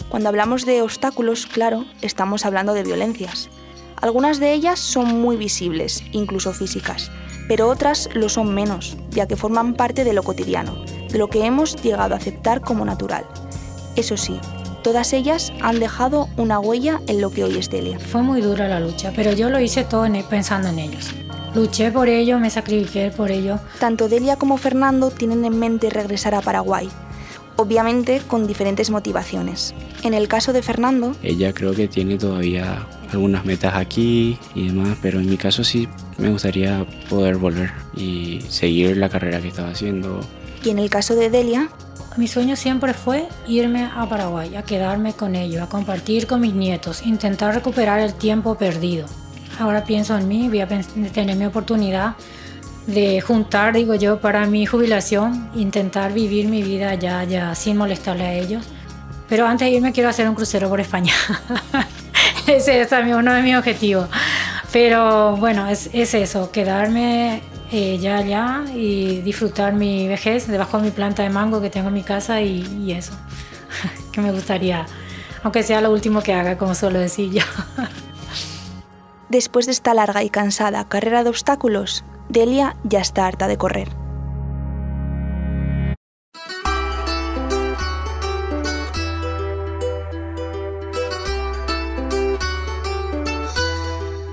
Cuando 0.10 0.30
hablamos 0.30 0.66
de 0.66 0.82
obstáculos, 0.82 1.46
claro, 1.46 1.86
estamos 2.02 2.46
hablando 2.46 2.74
de 2.74 2.84
violencias. 2.84 3.50
Algunas 4.02 4.40
de 4.40 4.54
ellas 4.54 4.80
son 4.80 5.22
muy 5.22 5.38
visibles, 5.38 6.04
incluso 6.12 6.54
físicas, 6.54 7.10
pero 7.48 7.70
otras 7.70 8.10
lo 8.14 8.30
son 8.30 8.54
menos, 8.54 8.98
ya 9.10 9.28
que 9.28 9.38
forman 9.38 9.76
parte 9.76 10.04
de 10.04 10.14
lo 10.14 10.24
cotidiano, 10.24 10.76
de 11.10 11.18
lo 11.18 11.30
que 11.30 11.46
hemos 11.46 11.82
llegado 11.82 12.14
a 12.14 12.18
aceptar 12.18 12.62
como 12.62 12.84
natural. 12.84 13.26
Eso 13.96 14.18
sí, 14.18 14.40
todas 14.84 15.14
ellas 15.14 15.52
han 15.62 15.80
dejado 15.80 16.30
una 16.38 16.60
huella 16.60 17.02
en 17.08 17.22
lo 17.22 17.32
que 17.32 17.44
hoy 17.44 17.58
es 17.58 17.70
Delia. 17.70 17.98
Fue 18.00 18.22
muy 18.22 18.42
dura 18.42 18.68
la 18.68 18.80
lucha, 18.80 19.12
pero 19.16 19.32
yo 19.32 19.50
lo 19.50 19.60
hice 19.60 19.84
todo 19.84 20.06
pensando 20.30 20.68
en 20.68 20.80
ellos. 20.80 21.12
Luché 21.56 21.92
por 21.92 22.10
ello, 22.10 22.40
me 22.40 22.50
sacrifiqué 22.50 23.12
por 23.16 23.32
ello. 23.32 23.60
Tanto 23.80 24.10
Delia 24.10 24.36
como 24.36 24.58
Fernando 24.58 25.10
tienen 25.12 25.46
en 25.46 25.58
mente 25.58 25.90
regresar 25.90 26.36
a 26.36 26.42
Paraguay, 26.42 26.90
obviamente 27.56 28.22
con 28.28 28.46
diferentes 28.46 28.90
motivaciones. 28.90 29.74
En 30.04 30.14
el 30.14 30.28
caso 30.28 30.52
de 30.52 30.62
Fernando... 30.62 31.16
Ella 31.24 31.54
creo 31.54 31.74
que 31.74 31.88
tiene 31.88 32.18
todavía 32.18 32.86
algunas 33.12 33.46
metas 33.46 33.76
aquí 33.76 34.38
y 34.56 34.68
demás, 34.68 34.98
pero 35.02 35.20
en 35.20 35.30
mi 35.30 35.38
caso 35.38 35.64
sí 35.64 35.88
me 36.18 36.30
gustaría 36.30 36.86
poder 37.10 37.38
volver 37.38 37.72
y 37.96 38.42
seguir 38.50 38.98
la 38.98 39.10
carrera 39.10 39.40
que 39.40 39.48
estaba 39.48 39.70
haciendo. 39.70 40.20
Y 40.64 40.70
en 40.72 40.80
el 40.80 40.90
caso 40.90 41.16
de 41.16 41.30
Delia... 41.30 41.70
Mi 42.16 42.28
sueño 42.28 42.56
siempre 42.56 42.94
fue 42.94 43.28
irme 43.48 43.90
a 43.96 44.08
Paraguay, 44.08 44.56
a 44.56 44.62
quedarme 44.62 45.14
con 45.14 45.36
ellos, 45.36 45.64
a 45.64 45.68
compartir 45.68 46.28
con 46.28 46.42
mis 46.42 46.54
nietos, 46.54 47.06
intentar 47.06 47.56
recuperar 47.56 48.00
el 48.00 48.14
tiempo 48.14 48.56
perdido. 48.56 49.08
Ahora 49.60 49.84
pienso 49.84 50.16
en 50.16 50.28
mí, 50.28 50.48
voy 50.48 50.62
a 50.62 50.68
tener 50.68 51.36
mi 51.36 51.46
oportunidad 51.46 52.16
de 52.86 53.20
juntar, 53.22 53.74
digo 53.74 53.96
yo, 53.96 54.20
para 54.20 54.46
mi 54.46 54.68
jubilación, 54.68 55.50
intentar 55.56 56.14
vivir 56.14 56.48
mi 56.48 56.62
vida 56.62 56.94
ya, 56.94 57.24
ya 57.24 57.56
sin 57.56 57.78
molestarle 57.78 58.26
a 58.26 58.34
ellos. 58.34 58.64
Pero 59.28 59.48
antes 59.48 59.68
de 59.68 59.76
irme 59.76 59.92
quiero 59.92 60.10
hacer 60.10 60.30
un 60.30 60.36
crucero 60.36 60.70
por 60.70 60.80
España. 60.82 61.14
Ese 62.48 62.82
es 62.82 62.90
también 62.90 63.18
uno 63.18 63.34
de 63.34 63.42
mis 63.42 63.56
objetivos. 63.56 64.08
Pero 64.72 65.36
bueno, 65.38 65.68
es 65.68 65.88
eso, 65.94 66.52
quedarme 66.52 67.42
eh, 67.74 67.98
ya, 67.98 68.22
ya, 68.22 68.66
y 68.74 69.22
disfrutar 69.22 69.74
mi 69.74 70.08
vejez 70.08 70.48
debajo 70.48 70.78
de 70.78 70.84
mi 70.84 70.92
planta 70.92 71.24
de 71.24 71.30
mango 71.32 71.60
que 71.60 71.72
tengo 71.72 71.88
en 71.88 71.96
mi 71.96 72.04
casa 72.04 72.40
y, 72.40 72.62
y 72.86 72.92
eso, 72.92 73.14
que 74.12 74.22
me 74.22 74.32
gustaría, 74.32 74.86
aunque 75.42 75.64
sea 75.64 75.82
lo 75.82 75.92
último 75.92 76.22
que 76.22 76.34
haga, 76.34 76.56
como 76.58 76.76
suelo 76.76 77.00
decir 77.00 77.32
yo. 77.32 77.44
Después 79.30 79.66
de 79.66 79.72
esta 79.72 79.96
larga 79.96 80.22
y 80.22 80.30
cansada 80.30 80.88
carrera 80.88 81.24
de 81.24 81.30
obstáculos, 81.30 82.06
Delia 82.30 82.78
ya 82.84 83.00
está 83.00 83.26
harta 83.26 83.48
de 83.48 83.58
correr. 83.58 84.03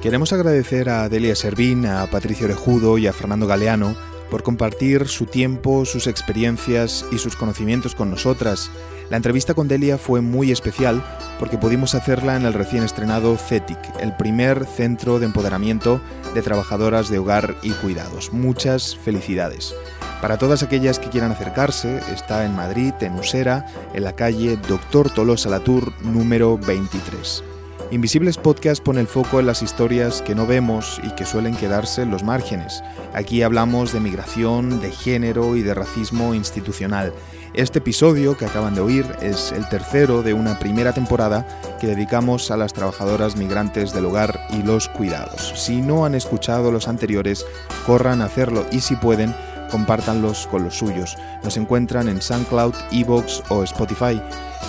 Queremos 0.03 0.33
agradecer 0.33 0.89
a 0.89 1.11
Delia 1.11 1.37
Servín, 1.37 1.85
a 1.85 2.07
Patricio 2.07 2.47
Orejudo 2.47 2.97
y 2.97 3.07
a 3.07 3.13
Fernando 3.13 3.47
Galeano 3.47 3.95
por 4.31 4.43
compartir 4.43 5.09
su 5.09 5.27
tiempo, 5.27 5.85
sus 5.85 6.07
experiencias 6.07 7.05
y 7.13 7.19
sus 7.19 7.37
conocimientos 7.37 7.95
con 7.95 8.11
nosotras. 8.11 8.71
La 9.11 9.19
entrevista 9.19 9.53
con 9.53 9.69
Delia 9.69 9.99
fue 9.99 10.23
muy 10.23 10.53
especial 10.53 11.05
porque 11.39 11.59
pudimos 11.59 11.95
hacerla 11.95 12.37
en 12.37 12.47
el 12.47 12.55
recién 12.55 12.83
estrenado 12.83 13.37
CETIC, 13.37 13.79
el 14.01 14.17
primer 14.17 14.65
centro 14.65 15.19
de 15.19 15.27
empoderamiento 15.27 16.01
de 16.33 16.41
trabajadoras 16.41 17.11
de 17.11 17.19
hogar 17.19 17.57
y 17.63 17.73
cuidados. 17.73 18.33
Muchas 18.33 18.97
felicidades. 18.97 19.75
Para 20.23 20.39
todas 20.39 20.63
aquellas 20.63 20.99
que 20.99 21.11
quieran 21.11 21.33
acercarse, 21.33 22.01
está 22.11 22.47
en 22.47 22.57
Madrid, 22.57 22.95
en 23.01 23.17
Usera, 23.17 23.67
en 23.93 24.05
la 24.05 24.15
calle 24.15 24.57
Doctor 24.67 25.11
Tolosa 25.11 25.51
Latour 25.51 25.93
número 26.03 26.57
23. 26.57 27.50
Invisibles 27.93 28.37
Podcast 28.37 28.85
pone 28.85 29.01
el 29.01 29.09
foco 29.09 29.41
en 29.41 29.47
las 29.47 29.63
historias 29.63 30.23
que 30.23 30.37
no 30.37 30.47
vemos 30.47 31.01
y 31.03 31.11
que 31.17 31.27
suelen 31.27 31.57
quedarse 31.57 32.03
en 32.03 32.13
los 32.13 32.23
márgenes. 32.23 32.85
Aquí 33.15 33.43
hablamos 33.43 33.93
de 33.93 33.99
migración, 33.99 34.81
de 34.81 34.93
género 34.93 35.57
y 35.57 35.63
de 35.63 35.75
racismo 35.75 36.33
institucional. 36.33 37.13
Este 37.53 37.81
episodio 37.81 38.37
que 38.37 38.45
acaban 38.45 38.77
de 38.77 38.81
oír 38.81 39.07
es 39.21 39.51
el 39.51 39.69
tercero 39.69 40.23
de 40.23 40.35
una 40.35 40.61
primera 40.61 40.93
temporada 40.93 41.49
que 41.81 41.89
dedicamos 41.89 42.53
a 42.53 42.57
las 42.57 42.73
trabajadoras 42.73 43.35
migrantes 43.37 43.93
del 43.93 44.05
hogar 44.05 44.39
y 44.51 44.63
los 44.63 44.89
cuidados. 44.89 45.53
Si 45.57 45.83
no 45.83 46.05
han 46.05 46.15
escuchado 46.15 46.71
los 46.71 46.87
anteriores, 46.87 47.45
corran 47.87 48.23
a 48.23 48.27
hacerlo 48.27 48.67
y 48.71 48.83
si 48.83 48.95
pueden, 48.95 49.35
compártanlos 49.69 50.47
con 50.47 50.63
los 50.63 50.77
suyos. 50.77 51.19
Nos 51.43 51.57
encuentran 51.57 52.09
en 52.09 52.23
SoundCloud, 52.23 52.75
Evox 52.93 53.43
o 53.49 53.65
Spotify. 53.65 54.23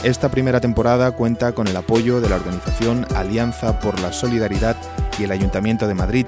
Esta 0.04 0.30
primera 0.30 0.60
temporada 0.60 1.12
cuenta 1.12 1.52
con 1.52 1.68
el 1.68 1.78
apoyo 1.78 2.22
de 2.22 2.30
la 2.30 2.38
organización 2.38 3.06
Alianza 3.16 3.80
por 3.80 4.00
la 4.00 4.12
Solidaridad 4.12 4.76
y 5.20 5.24
el 5.24 5.32
Ayuntamiento 5.32 5.88
de 5.88 5.94
Madrid. 5.94 6.26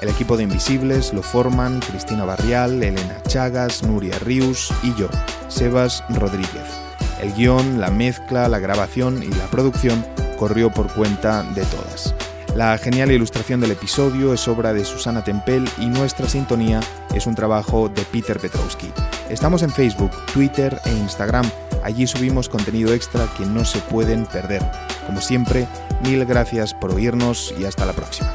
El 0.00 0.08
equipo 0.08 0.36
de 0.36 0.42
Invisibles 0.42 1.14
lo 1.14 1.22
forman 1.22 1.80
Cristina 1.80 2.24
Barrial, 2.24 2.82
Elena 2.82 3.22
Chagas, 3.26 3.82
Nuria 3.82 4.18
Rius 4.18 4.70
y 4.82 4.94
yo, 4.94 5.08
Sebas 5.48 6.04
Rodríguez. 6.10 6.84
El 7.22 7.32
guion, 7.32 7.80
la 7.80 7.90
mezcla, 7.90 8.48
la 8.48 8.58
grabación 8.58 9.22
y 9.22 9.28
la 9.28 9.46
producción 9.46 10.04
corrió 10.38 10.70
por 10.70 10.92
cuenta 10.92 11.42
de 11.54 11.62
todas. 11.64 12.14
La 12.54 12.78
genial 12.78 13.10
ilustración 13.10 13.60
del 13.60 13.72
episodio 13.72 14.32
es 14.32 14.46
obra 14.46 14.72
de 14.72 14.84
Susana 14.84 15.24
Tempel 15.24 15.68
y 15.78 15.86
nuestra 15.86 16.28
sintonía 16.28 16.80
es 17.12 17.26
un 17.26 17.34
trabajo 17.34 17.88
de 17.88 18.02
Peter 18.02 18.38
Petrowski. 18.38 18.92
Estamos 19.28 19.62
en 19.62 19.70
Facebook, 19.70 20.12
Twitter 20.32 20.78
e 20.84 20.90
Instagram. 20.90 21.50
Allí 21.84 22.06
subimos 22.06 22.48
contenido 22.48 22.94
extra 22.94 23.28
que 23.36 23.44
no 23.44 23.64
se 23.64 23.78
pueden 23.78 24.24
perder. 24.24 24.62
Como 25.06 25.20
siempre, 25.20 25.68
mil 26.02 26.24
gracias 26.24 26.72
por 26.72 26.94
oírnos 26.94 27.54
y 27.58 27.66
hasta 27.66 27.84
la 27.84 27.92
próxima. 27.92 28.32